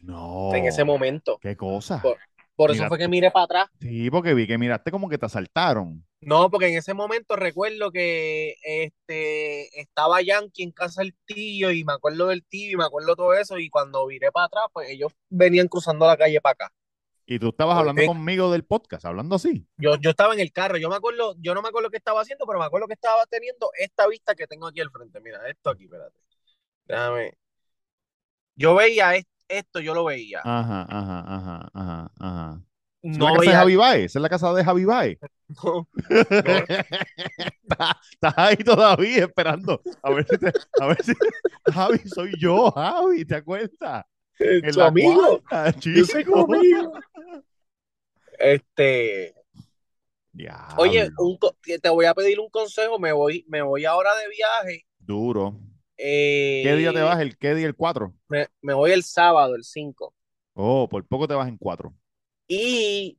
No. 0.00 0.54
en 0.54 0.66
ese 0.66 0.84
momento. 0.84 1.38
¿Qué 1.40 1.56
cosa? 1.56 2.00
Por, 2.02 2.16
por 2.54 2.70
eso 2.70 2.86
fue 2.88 2.98
que 2.98 3.08
miré 3.08 3.30
para 3.30 3.44
atrás. 3.44 3.68
Sí, 3.80 4.10
porque 4.10 4.34
vi 4.34 4.46
que 4.46 4.58
miraste 4.58 4.90
como 4.90 5.08
que 5.08 5.18
te 5.18 5.26
asaltaron. 5.26 6.04
No, 6.20 6.50
porque 6.50 6.66
en 6.68 6.76
ese 6.78 6.94
momento 6.94 7.36
recuerdo 7.36 7.92
que 7.92 8.56
este 8.62 9.80
estaba 9.80 10.20
Yankee 10.20 10.64
en 10.64 10.72
casa 10.72 11.02
del 11.02 11.14
tío 11.24 11.70
y 11.70 11.84
me 11.84 11.92
acuerdo 11.92 12.26
del 12.26 12.44
tío 12.44 12.72
y 12.72 12.76
me 12.76 12.84
acuerdo 12.84 13.14
todo 13.14 13.34
eso 13.34 13.58
y 13.58 13.70
cuando 13.70 14.06
viré 14.06 14.32
para 14.32 14.46
atrás, 14.46 14.64
pues 14.72 14.90
ellos 14.90 15.12
venían 15.28 15.68
cruzando 15.68 16.06
la 16.06 16.16
calle 16.16 16.40
para 16.40 16.52
acá. 16.54 16.72
Y 17.24 17.38
tú 17.38 17.50
estabas 17.50 17.74
¿Por 17.76 17.80
hablando 17.88 18.06
conmigo 18.06 18.50
del 18.50 18.64
podcast, 18.64 19.04
hablando 19.04 19.36
así. 19.36 19.66
Yo, 19.76 19.96
yo 19.96 20.10
estaba 20.10 20.32
en 20.32 20.40
el 20.40 20.50
carro, 20.50 20.78
yo 20.78 20.88
me 20.88 20.96
acuerdo, 20.96 21.36
yo 21.38 21.54
no 21.54 21.60
me 21.62 21.68
acuerdo 21.68 21.90
qué 21.90 21.98
estaba 21.98 22.22
haciendo, 22.22 22.46
pero 22.46 22.58
me 22.58 22.64
acuerdo 22.64 22.88
que 22.88 22.94
estaba 22.94 23.26
teniendo 23.26 23.70
esta 23.78 24.08
vista 24.08 24.34
que 24.34 24.46
tengo 24.46 24.66
aquí 24.66 24.80
al 24.80 24.90
frente. 24.90 25.20
Mira, 25.20 25.46
esto 25.48 25.70
aquí, 25.70 25.84
espérate. 25.84 26.18
Déjame. 26.86 27.34
Yo 28.56 28.74
veía 28.74 29.14
est- 29.14 29.28
esto, 29.48 29.80
yo 29.80 29.94
lo 29.94 30.04
veía. 30.04 30.42
Ajá, 30.42 30.82
ajá, 30.88 31.20
ajá, 31.26 31.70
ajá, 31.74 32.12
ajá. 32.18 32.62
¿Esa 33.10 33.22
es 33.22 33.24
la 33.24 33.32
No 33.32 33.32
casa 33.32 33.50
de 33.50 33.56
veía. 33.56 33.58
Javi 33.58 33.76
Baez? 33.76 34.04
¿Esa 34.06 34.18
es 34.18 34.22
la 34.22 34.28
casa 34.28 34.52
de 34.54 34.64
Javi 34.64 34.84
Baez? 34.84 35.18
no, 35.62 35.86
Estás 38.12 38.34
ahí 38.36 38.56
todavía 38.56 39.24
esperando. 39.24 39.82
A 40.02 40.10
ver 40.10 40.26
si 40.26 40.38
te, 40.38 40.52
a 40.78 40.86
ver 40.86 41.02
si 41.02 41.12
Javi, 41.66 41.98
soy 42.08 42.38
yo, 42.38 42.70
Javi, 42.72 43.24
¿te 43.24 43.36
acuerdas? 43.36 44.04
Su 44.68 44.80
la 44.80 44.86
amigo. 44.86 45.42
cuarta, 45.50 45.72
Yo 45.94 46.04
soy 46.04 46.24
amigo. 46.24 46.94
Este, 48.38 49.34
oye, 50.76 51.10
un 51.18 51.36
co- 51.38 51.56
te 51.82 51.88
voy 51.90 52.06
a 52.06 52.14
pedir 52.14 52.40
un 52.40 52.48
consejo, 52.50 52.98
me 52.98 53.12
voy, 53.12 53.44
me 53.48 53.62
voy 53.62 53.84
ahora 53.84 54.14
de 54.16 54.28
viaje. 54.28 54.86
duro. 55.00 55.58
Eh, 55.98 56.62
¿Qué 56.64 56.76
día 56.76 56.92
te 56.92 57.00
vas? 57.00 57.20
¿El 57.20 57.36
qué 57.36 57.54
día? 57.54 57.66
¿El 57.66 57.74
4? 57.74 58.14
Me, 58.28 58.46
me 58.62 58.74
voy 58.74 58.92
el 58.92 59.02
sábado, 59.02 59.54
el 59.54 59.64
5. 59.64 60.14
Oh, 60.54 60.88
por 60.88 61.06
poco 61.06 61.28
te 61.28 61.34
vas 61.34 61.48
en 61.48 61.58
4. 61.58 61.92
Y 62.46 63.18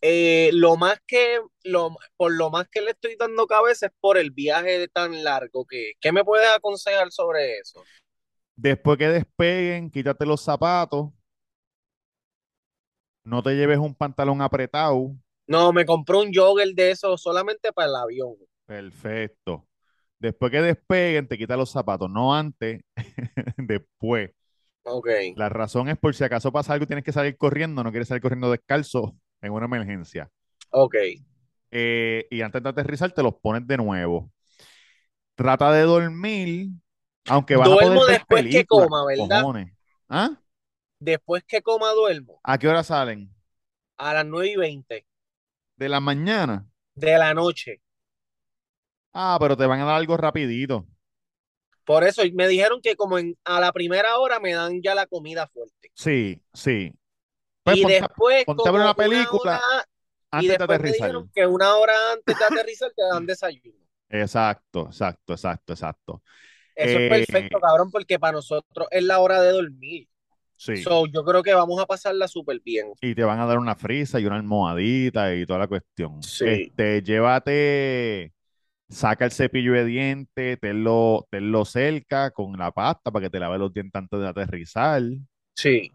eh, 0.00 0.50
lo 0.52 0.76
más 0.76 1.00
que, 1.06 1.40
lo, 1.64 1.96
por 2.16 2.32
lo 2.32 2.50
más 2.50 2.68
que 2.68 2.80
le 2.80 2.92
estoy 2.92 3.16
dando 3.18 3.46
cabeza 3.46 3.86
es 3.86 3.92
por 4.00 4.18
el 4.18 4.30
viaje 4.30 4.86
tan 4.88 5.24
largo 5.24 5.66
que, 5.66 5.92
¿qué 6.00 6.12
me 6.12 6.22
puedes 6.22 6.48
aconsejar 6.48 7.10
sobre 7.10 7.58
eso? 7.58 7.82
Después 8.54 8.98
que 8.98 9.08
despeguen, 9.08 9.90
quítate 9.90 10.24
los 10.24 10.40
zapatos. 10.40 11.10
No 13.24 13.42
te 13.42 13.54
lleves 13.54 13.78
un 13.78 13.94
pantalón 13.94 14.40
apretado. 14.40 15.16
No, 15.48 15.72
me 15.72 15.84
compré 15.84 16.16
un 16.16 16.32
jogger 16.32 16.68
de 16.74 16.92
eso 16.92 17.16
solamente 17.18 17.72
para 17.72 17.88
el 17.88 17.96
avión. 17.96 18.36
Perfecto. 18.66 19.66
Después 20.18 20.50
que 20.50 20.62
despeguen, 20.62 21.28
te 21.28 21.36
quitas 21.38 21.58
los 21.58 21.70
zapatos, 21.70 22.10
no 22.10 22.34
antes, 22.34 22.82
después. 23.58 24.30
Ok, 24.84 25.06
La 25.34 25.48
razón 25.48 25.88
es 25.88 25.96
por 25.98 26.14
si 26.16 26.24
acaso 26.24 26.50
pasa 26.52 26.72
algo 26.72 26.82
y 26.84 26.86
tienes 26.88 27.04
que 27.04 27.12
salir 27.12 27.36
corriendo, 27.36 27.84
no 27.84 27.90
quieres 27.92 28.08
salir 28.08 28.22
corriendo 28.22 28.50
descalzo 28.50 29.16
en 29.40 29.52
una 29.52 29.66
emergencia. 29.66 30.30
ok, 30.70 30.94
Eh, 31.70 32.26
y 32.30 32.40
antes 32.42 32.62
de 32.62 32.68
aterrizar, 32.68 33.12
te 33.12 33.22
los 33.22 33.34
pones 33.36 33.66
de 33.66 33.76
nuevo. 33.76 34.30
Trata 35.34 35.72
de 35.72 35.82
dormir 35.82 36.68
Aunque 37.26 37.56
vas 37.56 37.70
a 37.72 37.76
Duermo 37.76 37.78
poder 37.78 38.06
ver 38.06 38.16
después 38.16 38.46
que 38.48 38.64
coma, 38.64 39.04
¿verdad? 39.04 39.48
cojones. 39.50 39.72
¿Ah? 40.08 40.40
Después 41.00 41.42
que 41.44 41.62
coma, 41.62 41.92
duermo. 41.92 42.42
¿A 42.42 42.58
qué 42.58 42.68
hora 42.68 42.82
salen? 42.82 43.30
A 43.98 44.14
las 44.14 44.24
9 44.24 44.48
y 44.52 44.56
20 44.56 45.06
¿De 45.76 45.88
la 45.88 46.00
mañana? 46.00 46.68
de 46.94 47.16
la 47.18 47.32
noche. 47.34 47.80
Ah, 49.18 49.36
pero 49.40 49.56
te 49.56 49.66
van 49.66 49.80
a 49.80 49.84
dar 49.84 49.96
algo 49.96 50.16
rapidito. 50.16 50.86
Por 51.84 52.04
eso 52.04 52.22
me 52.34 52.48
dijeron 52.48 52.80
que 52.82 52.96
como 52.96 53.18
en, 53.18 53.36
a 53.44 53.60
la 53.60 53.72
primera 53.72 54.18
hora 54.18 54.40
me 54.40 54.52
dan 54.54 54.82
ya 54.82 54.94
la 54.94 55.06
comida 55.06 55.46
fuerte. 55.46 55.90
Sí, 55.94 56.42
sí. 56.52 56.92
Pues 57.62 57.78
y 57.78 57.82
ponte, 57.82 58.00
después, 58.00 58.44
ponte 58.44 58.62
una 58.70 58.84
una 58.84 58.94
película 58.94 59.56
hora- 59.58 59.84
y 60.32 60.36
antes 60.36 60.48
de 60.48 60.48
después 60.58 60.68
me 60.68 60.74
aterrizar. 60.74 61.06
dijeron 61.08 61.30
que 61.34 61.46
una 61.46 61.76
hora 61.76 61.94
antes 62.12 62.38
de 62.38 62.44
aterrizar 62.44 62.92
te 62.94 63.02
dan 63.02 63.26
desayuno. 63.26 63.78
Exacto, 64.08 64.86
exacto, 64.86 65.32
exacto, 65.32 65.72
exacto. 65.72 66.22
Eso 66.74 66.98
Eh, 66.98 67.04
es 67.06 67.26
perfecto, 67.26 67.58
cabrón, 67.60 67.90
porque 67.90 68.18
para 68.18 68.32
nosotros 68.34 68.86
es 68.90 69.02
la 69.02 69.20
hora 69.20 69.40
de 69.40 69.52
dormir. 69.52 70.08
Sí. 70.56 70.76
So, 70.76 71.06
yo 71.06 71.24
creo 71.24 71.42
que 71.42 71.54
vamos 71.54 71.80
a 71.80 71.86
pasarla 71.86 72.28
súper 72.28 72.60
bien. 72.60 72.92
Y 73.00 73.14
te 73.14 73.24
van 73.24 73.40
a 73.40 73.46
dar 73.46 73.58
una 73.58 73.74
frisa 73.76 74.20
y 74.20 74.26
una 74.26 74.36
almohadita 74.36 75.34
y 75.34 75.44
toda 75.46 75.60
la 75.60 75.66
cuestión. 75.68 76.22
Sí. 76.22 76.44
Este, 76.46 77.02
llévate, 77.02 78.32
saca 78.88 79.24
el 79.24 79.32
cepillo 79.32 79.72
de 79.72 79.84
dientes, 79.84 80.58
tenlo, 80.60 81.26
tenlo 81.30 81.64
cerca 81.64 82.30
con 82.30 82.56
la 82.58 82.70
pasta 82.72 83.10
para 83.10 83.26
que 83.26 83.30
te 83.30 83.40
laves 83.40 83.58
los 83.60 83.72
dientes 83.72 83.98
antes 83.98 84.20
de 84.20 84.28
aterrizar. 84.28 85.02
Sí. 85.56 85.92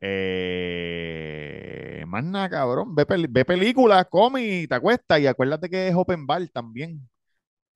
Eh, 0.00 2.04
más 2.06 2.24
nada, 2.24 2.48
cabrón. 2.50 2.94
Ve, 2.94 3.06
peli- 3.06 3.26
ve 3.28 3.44
películas, 3.44 4.06
come 4.10 4.42
y 4.62 4.66
te 4.66 4.74
acuestas. 4.74 5.20
Y 5.20 5.26
acuérdate 5.26 5.68
que 5.68 5.88
es 5.88 5.94
open 5.94 6.26
bar 6.26 6.46
también. 6.48 7.08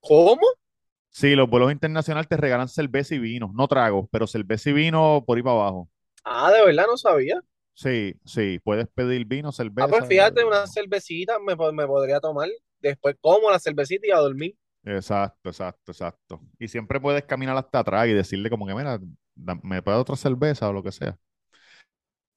¿Cómo? 0.01 0.47
Sí, 1.11 1.35
los 1.35 1.49
vuelos 1.49 1.73
internacionales 1.73 2.29
te 2.29 2.37
regalan 2.37 2.69
cerveza 2.69 3.15
y 3.15 3.19
vino. 3.19 3.51
No 3.55 3.69
tragos, 3.69 4.07
pero 4.11 4.27
cerveza 4.27 4.69
y 4.71 4.73
vino 4.75 5.25
por 5.27 5.37
ahí 5.39 5.43
para 5.43 5.57
abajo. 5.57 5.89
Ah, 6.25 6.51
de 6.53 6.63
verdad 6.65 6.87
no 6.87 6.97
sabía. 6.99 7.41
Sí, 7.75 8.15
sí. 8.25 8.61
Puedes 8.63 8.89
pedir 8.89 9.25
vino, 9.27 9.53
cerveza. 9.53 9.85
Ah, 9.85 9.89
pues 9.89 10.07
fíjate, 10.09 10.45
una 10.45 10.67
cervecita 10.67 11.39
me, 11.39 11.57
me 11.73 11.87
podría 11.87 12.21
tomar. 12.21 12.49
Después 12.85 13.17
como 13.21 13.51
la 13.51 13.59
cervecita 13.59 14.07
y 14.07 14.11
a 14.11 14.19
dormir. 14.19 14.55
Exacto, 14.85 15.49
exacto, 15.49 15.93
exacto. 15.93 16.41
Y 16.59 16.69
siempre 16.69 17.01
puedes 17.01 17.25
caminar 17.25 17.57
hasta 17.57 17.79
atrás 17.79 18.07
y 18.09 18.13
decirle 18.13 18.51
como 18.51 18.67
que, 18.67 18.75
mira, 18.75 19.01
me 19.63 19.81
puede 19.83 19.97
otra 19.97 20.17
cerveza 20.17 20.69
o 20.69 20.73
lo 20.75 20.83
que 20.83 20.93
sea. 20.93 21.19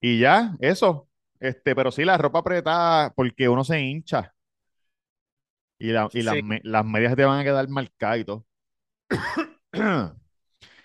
Y 0.01 0.19
ya, 0.19 0.55
eso. 0.61 1.09
Este, 1.39 1.75
pero 1.75 1.91
sí, 1.91 2.05
la 2.05 2.17
ropa 2.17 2.39
apretada 2.39 3.11
porque 3.13 3.49
uno 3.49 3.65
se 3.65 3.81
hincha. 3.81 4.33
Y, 5.79 5.91
la- 5.91 6.09
y 6.13 6.21
las, 6.21 6.35
Sí. 6.35 6.43
me- 6.43 6.61
las 6.63 6.85
medias 6.85 7.15
te 7.15 7.25
van 7.25 7.41
a 7.41 7.43
quedar 7.43 7.67
marcadas 7.67 8.19
y 8.19 8.23
todo. 8.25 8.45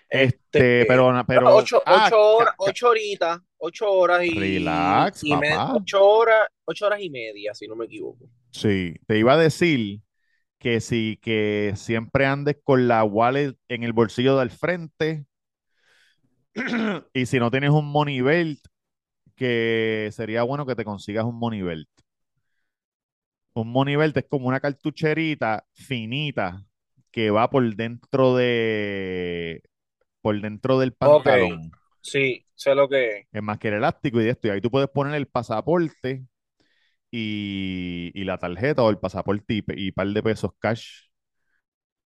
Este, 0.09 0.79
Este, 0.79 0.85
pero, 0.85 1.11
pero, 1.25 1.55
ocho, 1.55 1.81
ah, 1.87 2.05
ocho 2.05 2.21
horas, 2.21 2.51
ca- 2.51 2.57
ca- 2.57 2.69
ocho 2.69 2.89
horitas, 2.89 3.39
ocho 3.57 3.91
horas 3.91 4.23
y, 4.25 4.29
Relax, 4.39 5.23
y 5.23 5.31
ocho 5.33 6.05
horas, 6.05 6.47
ocho 6.65 6.85
horas 6.85 7.01
y 7.01 7.09
media, 7.09 7.55
si 7.55 7.67
no 7.67 7.75
me 7.75 7.85
equivoco. 7.85 8.25
Sí, 8.53 8.95
te 9.07 9.17
iba 9.17 9.33
a 9.33 9.37
decir 9.37 10.01
que 10.59 10.81
sí, 10.81 11.19
que 11.21 11.73
siempre 11.75 12.25
andes 12.25 12.57
con 12.63 12.87
la 12.87 13.03
wallet 13.03 13.55
en 13.67 13.83
el 13.83 13.93
bolsillo 13.93 14.37
del 14.37 14.51
frente. 14.51 15.25
Y 17.13 17.25
si 17.25 17.39
no 17.39 17.51
tienes 17.51 17.71
un 17.71 17.85
money 17.85 18.21
belt, 18.21 18.59
que 19.35 20.09
sería 20.11 20.43
bueno 20.43 20.65
que 20.65 20.75
te 20.75 20.85
consigas 20.85 21.25
un 21.25 21.37
money 21.39 21.61
belt. 21.61 21.89
Un 23.55 23.71
money 23.71 23.95
belt 23.95 24.17
es 24.17 24.25
como 24.29 24.47
una 24.47 24.59
cartucherita 24.59 25.65
finita 25.73 26.65
que 27.11 27.29
va 27.29 27.49
por 27.49 27.75
dentro 27.75 28.35
de 28.35 29.61
por 30.21 30.39
dentro 30.41 30.79
del 30.79 30.93
pantalón. 30.93 31.71
Sí, 32.01 32.45
sé 32.55 32.75
lo 32.75 32.87
que 32.87 33.19
es. 33.19 33.27
Es 33.31 33.43
más 33.43 33.57
que 33.57 33.69
el 33.69 33.75
elástico 33.75 34.21
y 34.21 34.25
de 34.25 34.31
esto. 34.31 34.47
Y 34.47 34.51
ahí 34.51 34.61
tú 34.61 34.71
puedes 34.71 34.89
poner 34.89 35.15
el 35.15 35.27
pasaporte 35.27 36.25
y, 37.13 38.11
y 38.15 38.25
la 38.25 38.39
tarjeta 38.39 38.83
o 38.83 38.89
el 38.89 38.99
pasaporte 38.99 39.55
y, 39.55 39.63
y 39.87 39.91
par 39.93 40.07
de 40.09 40.23
pesos 40.23 40.51
cash. 40.59 41.09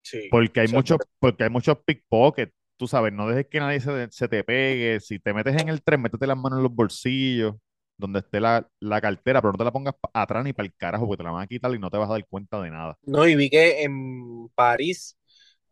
Sí. 0.01 0.29
Porque 0.29 0.61
hay 0.61 0.67
muchos, 0.67 0.99
porque 1.19 1.43
hay 1.45 1.49
muchos 1.49 1.77
pickpockets. 1.85 2.53
Tú 2.77 2.87
sabes, 2.87 3.11
no 3.13 3.27
dejes 3.27 3.47
que 3.49 3.59
nadie 3.59 3.79
se, 3.79 4.07
se 4.11 4.27
te 4.27 4.43
pegue. 4.43 4.99
Si 4.99 5.19
te 5.19 5.33
metes 5.33 5.55
en 5.55 5.69
el 5.69 5.81
tren, 5.83 6.01
métete 6.01 6.27
las 6.27 6.37
manos 6.37 6.57
en 6.59 6.63
los 6.63 6.73
bolsillos, 6.75 7.55
donde 7.97 8.19
esté 8.19 8.39
la, 8.39 8.67
la 8.79 9.01
cartera, 9.01 9.41
pero 9.41 9.53
no 9.53 9.57
te 9.57 9.63
la 9.63 9.71
pongas 9.71 9.95
atrás 10.13 10.43
ni 10.43 10.53
para 10.53 10.67
el 10.67 10.75
carajo, 10.75 11.07
porque 11.07 11.17
te 11.17 11.23
la 11.23 11.31
van 11.31 11.43
a 11.43 11.47
quitar 11.47 11.73
y 11.73 11.79
no 11.79 11.89
te 11.89 11.97
vas 11.97 12.09
a 12.09 12.13
dar 12.13 12.27
cuenta 12.27 12.61
de 12.61 12.69
nada. 12.71 12.97
No, 13.03 13.27
y 13.27 13.35
vi 13.35 13.49
que 13.49 13.83
en 13.83 14.49
París 14.49 15.17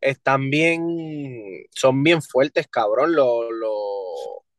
están 0.01 0.49
bien, 0.49 0.85
son 1.71 2.03
bien 2.03 2.21
fuertes, 2.21 2.67
cabrón, 2.67 3.13
los, 3.15 3.45
los- 3.51 3.94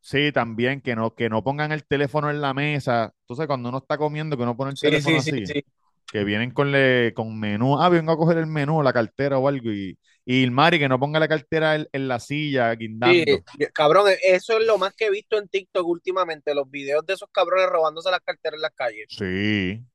Sí, 0.09 0.31
también 0.33 0.81
que 0.81 0.95
no, 0.95 1.14
que 1.16 1.29
no 1.29 1.42
pongan 1.42 1.73
el 1.73 1.85
teléfono 1.85 2.31
en 2.31 2.40
la 2.40 2.55
mesa. 2.55 3.12
Entonces, 3.23 3.47
cuando 3.49 3.69
uno 3.71 3.79
está 3.79 3.99
comiendo, 3.99 4.37
que 4.37 4.45
uno 4.45 4.57
pone 4.57 4.71
el 4.71 4.81
Sí, 4.81 4.81
teléfono 4.81 5.19
sí, 5.21 5.21
sí, 5.21 5.33
así, 5.33 5.45
sí. 5.45 5.64
que 6.11 6.25
vienen 6.25 6.53
con, 6.53 6.73
le, 6.73 7.12
con 7.14 7.38
menú. 7.40 7.81
Ah, 7.81 7.88
vengo 7.88 8.12
a 8.12 8.16
coger 8.19 8.38
el 8.38 8.47
menú, 8.47 8.83
la 8.83 8.92
cartera 8.92 9.38
o 9.38 9.49
algo. 9.49 9.73
Y, 9.73 9.99
y 10.25 10.45
el 10.45 10.53
Mari, 10.53 10.79
que 10.79 10.88
no 10.88 11.01
ponga 11.01 11.21
la 11.21 11.29
cartera 11.29 11.75
en, 11.77 11.88
en 11.92 12.09
la 12.09 12.21
silla, 12.21 12.73
Sí, 13.03 13.25
guindando. 13.25 13.45
cabrón, 13.73 14.12
eso 14.23 14.59
es 14.59 14.66
lo 14.66 14.77
más 14.79 14.95
que 14.95 15.07
he 15.07 15.11
visto 15.11 15.38
en 15.38 15.49
TikTok 15.49 15.87
últimamente, 15.87 16.55
los 16.55 16.71
videos 16.71 17.07
de 17.07 17.14
esos 17.14 17.29
cabrones 17.33 17.69
robándose 17.71 18.11
las 18.11 18.21
carteras 18.21 18.57
en 18.59 18.62
las 18.62 18.73
calles. 18.75 19.09
Sí. 19.09 19.87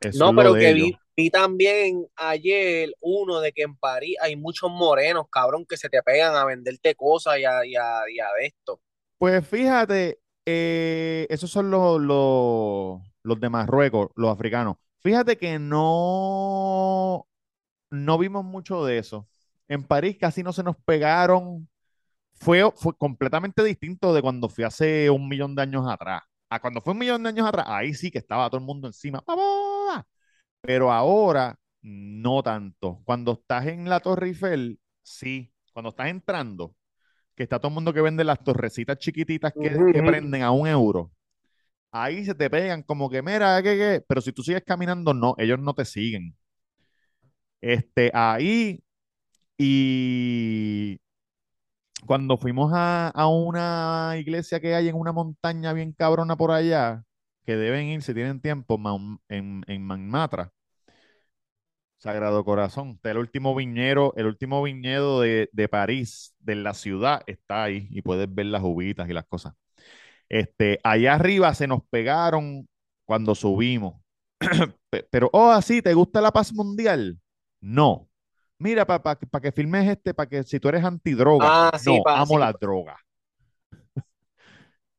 Eso 0.00 0.22
No, 0.22 0.34
pero 0.34 0.56
que 0.56 0.72
vi, 0.72 0.98
vi 1.16 1.30
también 1.30 2.06
ayer 2.16 2.92
uno 3.00 3.40
de 3.40 3.52
que 3.52 3.62
en 3.62 3.76
París 3.76 4.16
hay 4.20 4.36
muchos 4.36 4.70
morenos, 4.70 5.26
cabrón, 5.30 5.66
que 5.66 5.76
se 5.76 5.88
te 5.88 6.02
pegan 6.02 6.34
a 6.34 6.44
venderte 6.44 6.94
cosas 6.94 7.38
y 7.38 7.44
a, 7.44 7.64
y 7.64 7.74
a, 7.76 8.02
y 8.12 8.18
a 8.20 8.26
esto. 8.42 8.80
Pues 9.18 9.46
fíjate, 9.46 10.20
eh, 10.44 11.26
esos 11.30 11.50
son 11.50 11.70
los, 11.70 12.00
los, 12.00 13.00
los 13.22 13.40
de 13.40 13.48
Marruecos, 13.48 14.08
los 14.16 14.30
africanos. 14.30 14.76
Fíjate 15.00 15.36
que 15.38 15.58
no, 15.58 17.26
no 17.90 18.18
vimos 18.18 18.44
mucho 18.44 18.84
de 18.84 18.98
eso. 18.98 19.28
En 19.68 19.84
París 19.84 20.16
casi 20.20 20.42
no 20.42 20.52
se 20.52 20.62
nos 20.62 20.76
pegaron. 20.84 21.68
Fue, 22.34 22.70
fue 22.76 22.96
completamente 22.96 23.62
distinto 23.64 24.14
de 24.14 24.22
cuando 24.22 24.48
fui 24.48 24.64
hace 24.64 25.10
un 25.10 25.28
millón 25.28 25.54
de 25.54 25.62
años 25.62 25.86
atrás. 25.88 26.22
A 26.50 26.60
cuando 26.60 26.80
fue 26.80 26.92
un 26.92 26.98
millón 27.00 27.22
de 27.22 27.30
años 27.30 27.48
atrás, 27.48 27.66
ahí 27.68 27.94
sí 27.94 28.10
que 28.10 28.18
estaba 28.18 28.48
todo 28.50 28.58
el 28.60 28.66
mundo 28.66 28.88
encima. 28.88 29.22
¡Vamos! 29.26 29.73
Pero 30.66 30.90
ahora 30.92 31.58
no 31.82 32.42
tanto. 32.42 33.00
Cuando 33.04 33.32
estás 33.32 33.66
en 33.66 33.88
la 33.88 34.00
Torre 34.00 34.28
Eiffel, 34.28 34.80
sí. 35.02 35.52
Cuando 35.72 35.90
estás 35.90 36.08
entrando, 36.08 36.74
que 37.34 37.44
está 37.44 37.58
todo 37.58 37.68
el 37.68 37.74
mundo 37.74 37.92
que 37.92 38.00
vende 38.02 38.24
las 38.24 38.42
torrecitas 38.44 38.98
chiquititas 38.98 39.52
que, 39.52 39.70
que 39.92 40.02
prenden 40.02 40.42
a 40.42 40.52
un 40.52 40.68
euro. 40.68 41.12
Ahí 41.92 42.24
se 42.24 42.34
te 42.34 42.50
pegan 42.50 42.82
como 42.82 43.10
que, 43.10 43.22
mira, 43.22 43.62
¿qué, 43.62 43.76
qué? 43.76 44.04
Pero 44.08 44.20
si 44.20 44.32
tú 44.32 44.42
sigues 44.42 44.64
caminando, 44.64 45.14
no, 45.14 45.34
ellos 45.38 45.60
no 45.60 45.74
te 45.74 45.84
siguen. 45.84 46.36
Este, 47.60 48.10
ahí 48.14 48.82
y 49.58 51.00
cuando 52.06 52.36
fuimos 52.38 52.72
a, 52.74 53.08
a 53.08 53.28
una 53.28 54.14
iglesia 54.18 54.60
que 54.60 54.74
hay 54.74 54.88
en 54.88 54.96
una 54.96 55.12
montaña 55.12 55.72
bien 55.72 55.92
cabrona 55.92 56.36
por 56.36 56.50
allá, 56.50 57.04
que 57.44 57.56
deben 57.56 57.86
ir 57.86 58.02
si 58.02 58.14
tienen 58.14 58.40
tiempo, 58.40 58.78
en, 59.28 59.62
en 59.66 59.82
Manmatra, 59.86 60.52
Sagrado 61.98 62.44
Corazón, 62.44 62.90
está 62.96 63.10
el 63.12 63.18
último 63.18 63.54
viñero, 63.54 64.12
el 64.16 64.26
último 64.26 64.62
viñedo 64.62 65.20
de, 65.22 65.48
de 65.52 65.68
París, 65.68 66.34
de 66.38 66.54
la 66.56 66.74
ciudad, 66.74 67.22
está 67.26 67.64
ahí 67.64 67.88
y 67.90 68.02
puedes 68.02 68.32
ver 68.32 68.46
las 68.46 68.62
uvitas 68.62 69.08
y 69.08 69.14
las 69.14 69.24
cosas. 69.26 69.54
Este, 70.28 70.80
allá 70.84 71.14
arriba 71.14 71.54
se 71.54 71.66
nos 71.68 71.82
pegaron 71.90 72.68
cuando 73.06 73.34
subimos. 73.34 74.02
Pe- 74.90 75.06
Pero, 75.10 75.30
oh, 75.32 75.50
así, 75.50 75.82
¿te 75.82 75.94
gusta 75.94 76.20
la 76.22 76.32
paz 76.32 76.52
mundial? 76.54 77.18
No. 77.60 78.08
Mira, 78.58 78.86
para 78.86 79.16
que 79.42 79.52
filmes 79.52 79.88
este, 79.88 80.14
para 80.14 80.28
que 80.28 80.42
si 80.44 80.60
tú 80.60 80.68
eres 80.68 80.84
antidroga, 80.84 81.58
Ah, 81.58 81.78
sí, 81.78 82.00
no, 82.00 82.04
pa, 82.04 82.14
amo 82.14 82.38
sí. 82.38 82.38
la 82.38 82.52
droga. 82.52 82.96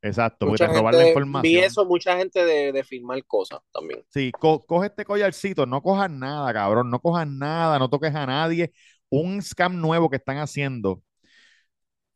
Exacto, 0.10 0.46
porque 0.48 0.58
Mucha 0.58 0.68
te 0.68 0.74
roban 0.74 0.96
la 0.98 1.04
gente, 1.04 1.26
vi 1.34 1.60
información. 1.60 1.60
eso, 1.60 1.86
mucha 1.86 2.18
gente 2.18 2.46
de, 2.46 2.72
de 2.72 2.84
filmar 2.84 3.24
cosas 3.26 3.60
también. 3.74 4.06
Sí, 4.10 4.32
co- 4.39 4.65
coge 4.65 4.88
este 4.88 5.04
collarcito, 5.06 5.65
no 5.65 5.82
cojas 5.82 6.10
nada, 6.10 6.54
cabrón, 6.54 6.89
no 6.89 7.00
cojas 7.02 7.28
nada, 7.28 7.78
no 7.80 7.89
toques 7.89 8.15
a 8.15 8.26
nadie. 8.26 8.72
Un 9.10 9.41
scam 9.41 9.80
nuevo 9.82 10.10
que 10.10 10.15
están 10.18 10.38
haciendo. 10.38 11.04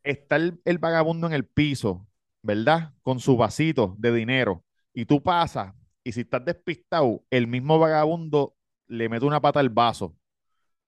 Está 0.03 0.37
el, 0.37 0.61
el 0.65 0.77
vagabundo 0.77 1.27
en 1.27 1.33
el 1.33 1.45
piso, 1.45 2.07
¿verdad? 2.41 2.93
Con 3.01 3.19
su 3.19 3.37
vasito 3.37 3.95
de 3.99 4.13
dinero. 4.13 4.63
Y 4.93 5.05
tú 5.05 5.21
pasas, 5.21 5.73
y 6.03 6.11
si 6.13 6.21
estás 6.21 6.43
despistado, 6.45 7.23
el 7.29 7.47
mismo 7.47 7.77
vagabundo 7.79 8.55
le 8.87 9.09
mete 9.09 9.25
una 9.25 9.41
pata 9.41 9.59
al 9.59 9.69
vaso 9.69 10.15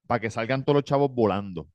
para 0.06 0.20
que 0.20 0.30
salgan 0.30 0.64
todos 0.64 0.76
los 0.76 0.84
chavos 0.84 1.12
volando. 1.14 1.68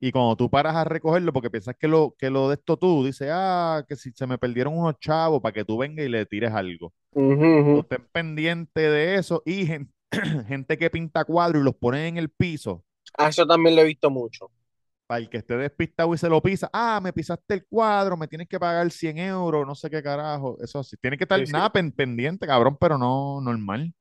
Y 0.00 0.12
cuando 0.12 0.36
tú 0.36 0.50
paras 0.50 0.76
a 0.76 0.84
recogerlo, 0.84 1.32
porque 1.32 1.50
piensas 1.50 1.76
que 1.78 1.88
lo, 1.88 2.14
que 2.18 2.30
lo 2.30 2.48
de 2.48 2.54
esto 2.56 2.76
tú, 2.76 3.04
dices, 3.04 3.28
ah, 3.32 3.84
que 3.88 3.96
si 3.96 4.12
se 4.12 4.26
me 4.26 4.38
perdieron 4.38 4.76
unos 4.78 4.98
chavos, 5.00 5.40
para 5.42 5.52
que 5.54 5.64
tú 5.64 5.78
vengas 5.78 6.04
y 6.06 6.08
le 6.10 6.26
tires 6.26 6.52
algo. 6.52 6.92
Ujú, 7.22 7.46
ujú. 7.60 7.76
Estén 7.82 8.06
pendientes 8.12 8.84
de 8.92 9.16
eso 9.16 9.42
y 9.46 9.66
gen- 9.66 9.92
gente, 10.48 10.78
que 10.78 10.90
pinta 10.90 11.24
cuadros 11.24 11.62
y 11.62 11.64
los 11.64 11.76
pone 11.76 12.08
en 12.08 12.18
el 12.18 12.30
piso. 12.30 12.84
Ah, 13.18 13.28
eso 13.28 13.46
también 13.46 13.76
lo 13.76 13.82
he 13.82 13.84
visto 13.84 14.10
mucho. 14.10 14.50
para 15.06 15.18
el 15.20 15.28
que 15.30 15.38
esté 15.38 15.56
despistado 15.56 16.12
y 16.14 16.18
se 16.18 16.28
lo 16.28 16.42
pisa, 16.42 16.68
ah, 16.72 17.00
me 17.02 17.12
pisaste 17.12 17.54
el 17.54 17.66
cuadro, 17.66 18.16
me 18.16 18.26
tienes 18.28 18.48
que 18.48 18.58
pagar 18.58 18.90
100 18.90 19.18
euros, 19.18 19.64
no 19.66 19.74
sé 19.74 19.88
qué 19.90 20.02
carajo, 20.02 20.58
eso 20.60 20.82
sí, 20.82 20.96
tiene 21.00 21.16
que 21.16 21.24
estar 21.24 21.40
Sí, 21.40 21.46
sí. 21.46 21.52
nada 21.52 21.70
pen- 21.72 21.92
pendiente, 21.92 22.46
cabrón, 22.46 22.76
pero 22.80 22.98
no 22.98 23.40
normal. 23.40 23.92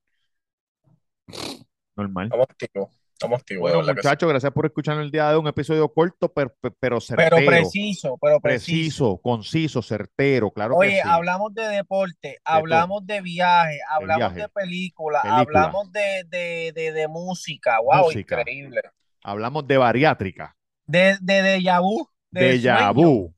Normal. 1.98 2.36
Activos, 2.44 2.90
estamos 3.16 3.40
activos, 3.40 3.62
Bueno, 3.62 3.80
de 3.80 3.84
sí. 3.84 3.92
muchachos, 3.94 4.30
gracias 4.30 4.52
por 4.54 4.66
escuchar 4.66 5.00
el 5.00 5.10
día 5.12 5.30
de 5.30 5.36
hoy, 5.36 5.42
un 5.42 5.48
episodio 5.48 5.88
corto, 5.92 6.32
pero, 6.34 6.54
pero 6.80 7.00
certero, 7.02 7.38
Pero 7.38 7.48
preciso, 7.48 8.18
pero 8.22 8.40
preciso. 8.42 9.18
preciso, 9.18 9.18
conciso, 9.22 9.82
certero, 9.82 10.52
claro 10.52 10.76
Oye, 10.76 10.90
que 10.98 11.02
sí. 11.02 11.10
hablamos 11.10 11.54
de 11.54 11.64
deporte, 11.68 12.38
hablamos 12.44 13.06
de 13.08 13.22
viaje, 13.22 13.80
hablamos 13.90 14.34
viaje. 14.34 14.40
de 14.42 14.50
película, 14.50 15.22
Película. 15.22 15.40
hablamos 15.40 15.92
de, 15.92 16.24
de, 16.28 16.72
de, 16.76 16.92
de 16.92 17.08
música. 17.08 17.80
Wow, 17.80 18.06
Música. 18.06 18.42
increíble. 18.42 18.82
Hablamos 19.24 19.66
de 19.68 19.78
bariátrica, 19.78 20.56
De, 20.86 21.18
de 21.22 21.42
déjà 21.42 21.80
vu. 21.82 22.08
de 22.32 22.92
vu. 22.94 23.34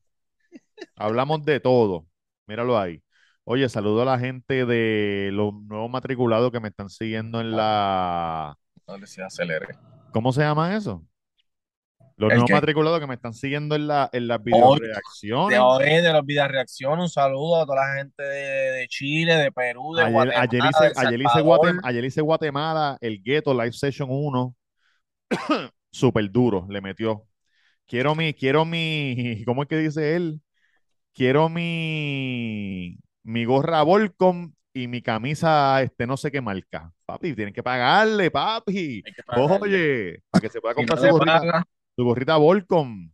Hablamos 0.96 1.44
de 1.44 1.60
todo. 1.60 2.06
Míralo 2.46 2.78
ahí. 2.78 3.02
Oye, 3.44 3.68
saludo 3.68 4.02
a 4.02 4.04
la 4.04 4.18
gente 4.18 4.66
de 4.66 5.30
los 5.32 5.54
nuevos 5.54 5.90
matriculados 5.90 6.50
que 6.52 6.60
me 6.60 6.68
están 6.68 6.90
siguiendo 6.90 7.40
en 7.40 7.52
la... 7.56 8.56
No 8.88 9.06
se 9.06 9.22
acelere. 9.22 9.66
¿Cómo 10.12 10.32
se 10.32 10.40
llama 10.40 10.74
eso? 10.74 11.04
Los 12.16 12.30
¿El 12.32 12.38
nuevos 12.38 12.48
qué? 12.48 12.54
matriculados 12.54 12.98
que 13.00 13.06
me 13.06 13.14
están 13.14 13.32
siguiendo 13.34 13.76
en 13.76 13.86
la 13.86 14.10
en 14.12 14.26
las 14.26 14.42
videoreacciones. 14.42 15.56
De 15.56 15.62
hoy, 15.62 16.34
de 16.34 16.48
Reacción, 16.48 16.98
un 16.98 17.08
saludo 17.08 17.62
a 17.62 17.66
toda 17.66 17.86
la 17.86 17.94
gente 17.96 18.22
de, 18.22 18.72
de 18.72 18.88
Chile, 18.88 19.36
de 19.36 19.52
Perú, 19.52 19.94
de 19.94 20.02
Ayer, 20.02 20.12
Guatemala, 20.14 20.42
ayer 20.42 20.62
hice, 20.64 20.92
ayer 21.00 21.20
hice 21.20 21.28
Salvador. 21.34 21.74
Guatem- 21.74 21.80
ayer 21.84 22.04
hice 22.04 22.20
Guatemala, 22.22 22.98
el 23.00 23.22
Ghetto 23.22 23.52
Live 23.54 23.72
Session 23.72 24.08
1. 24.10 24.56
Súper 25.92 26.30
duro, 26.30 26.66
le 26.68 26.80
metió. 26.80 27.24
Quiero 27.86 28.14
mi, 28.14 28.34
quiero 28.34 28.64
mi, 28.64 29.42
¿cómo 29.46 29.62
es 29.62 29.68
que 29.68 29.76
dice 29.76 30.16
él? 30.16 30.40
Quiero 31.14 31.48
mi, 31.48 32.98
mi 33.22 33.44
gorra 33.44 33.82
Volcom 33.82 34.52
y 34.82 34.88
mi 34.88 35.02
camisa, 35.02 35.82
este, 35.82 36.06
no 36.06 36.16
sé 36.16 36.30
qué 36.30 36.40
marca. 36.40 36.92
Papi, 37.06 37.34
tienen 37.34 37.54
que 37.54 37.62
pagarle, 37.62 38.30
papi. 38.30 39.02
Hay 39.04 39.12
que 39.12 39.22
pagarle. 39.22 39.66
Oye, 39.66 40.22
para 40.30 40.40
que 40.42 40.48
se 40.48 40.60
pueda 40.60 40.74
no 40.74 40.76
comprar 40.76 41.00
le 41.00 41.08
su 41.08 41.16
gorrita, 41.16 41.64
su 41.96 42.04
gorrita 42.04 42.36
Volcom. 42.36 43.10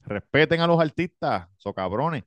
Respeten 0.00 0.60
a 0.60 0.66
los 0.66 0.80
artistas, 0.80 1.48
so 1.58 1.74
cabrones. 1.74 2.24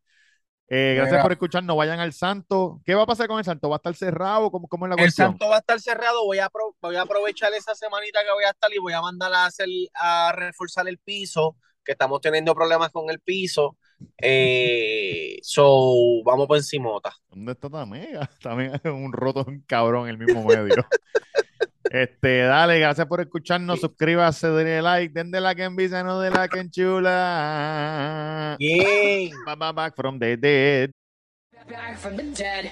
Eh, 0.68 0.94
gracias 0.96 1.22
por 1.22 1.32
escucharnos. 1.34 1.76
Vayan 1.76 2.00
al 2.00 2.14
Santo. 2.14 2.82
¿Qué 2.86 2.96
va 2.96 3.04
a 3.04 3.06
pasar 3.06 3.28
con 3.28 3.40
el 3.40 3.44
Santo? 3.44 3.70
¿Va 3.70 3.76
a 3.76 3.78
estar 3.78 3.94
cerrado? 3.96 4.50
¿Cómo, 4.52 4.68
cómo 4.68 4.86
es 4.86 4.90
la 4.90 4.96
El 4.96 5.02
cuestión? 5.02 5.32
santo 5.32 5.50
va 5.50 5.56
a 5.58 5.60
estar 5.60 5.80
cerrado. 5.82 6.24
Voy 6.26 6.40
a, 6.40 6.50
apro- 6.50 6.76
voy 6.82 6.96
a 6.96 7.02
aprovechar 7.02 7.54
esa 7.54 7.76
semanita 7.76 8.22
que 8.24 8.32
voy 8.32 8.46
a 8.46 8.52
estar 8.52 8.72
y 8.74 8.78
voy 8.80 8.94
a 8.94 9.02
mandar 9.02 9.34
a 9.34 9.46
hacer 9.46 9.68
a 9.96 10.32
reforzar 10.34 10.88
el 10.88 10.98
piso, 10.98 11.58
que 11.84 11.92
estamos 11.92 12.22
teniendo 12.22 12.56
problemas 12.56 12.90
con 12.92 13.10
el 13.10 13.20
piso. 13.20 13.78
Eh, 14.18 15.40
so, 15.42 16.24
vamos 16.24 16.48
por 16.48 16.58
encimota. 16.58 17.14
¿Dónde 17.30 17.54
está 17.54 17.70
Tamega? 17.70 18.30
Tamega 18.42 18.76
es 18.76 18.92
un 18.92 19.12
roto, 19.12 19.46
un 19.48 19.62
cabrón 19.62 20.08
el 20.08 20.18
mismo 20.18 20.44
medio. 20.44 20.86
este, 21.92 22.40
dale, 22.40 22.80
gracias 22.80 23.08
por 23.08 23.22
escucharnos. 23.22 23.80
Suscríbase, 23.80 24.50
denle 24.50 24.82
like, 24.82 25.14
denle 25.14 25.42
like 25.42 25.64
en 25.64 25.76
visa, 25.76 26.04
no 26.04 26.20
de 26.20 26.32
like 26.32 26.60
en 26.60 26.70
chula. 26.70 28.56
Yeah. 28.60 29.30
Back 29.74 29.96
from 29.96 30.20
the 30.20 30.38
dead. 30.38 30.92
Back 31.68 31.98
from 31.98 32.18
the 32.18 32.24
dead. 32.24 32.72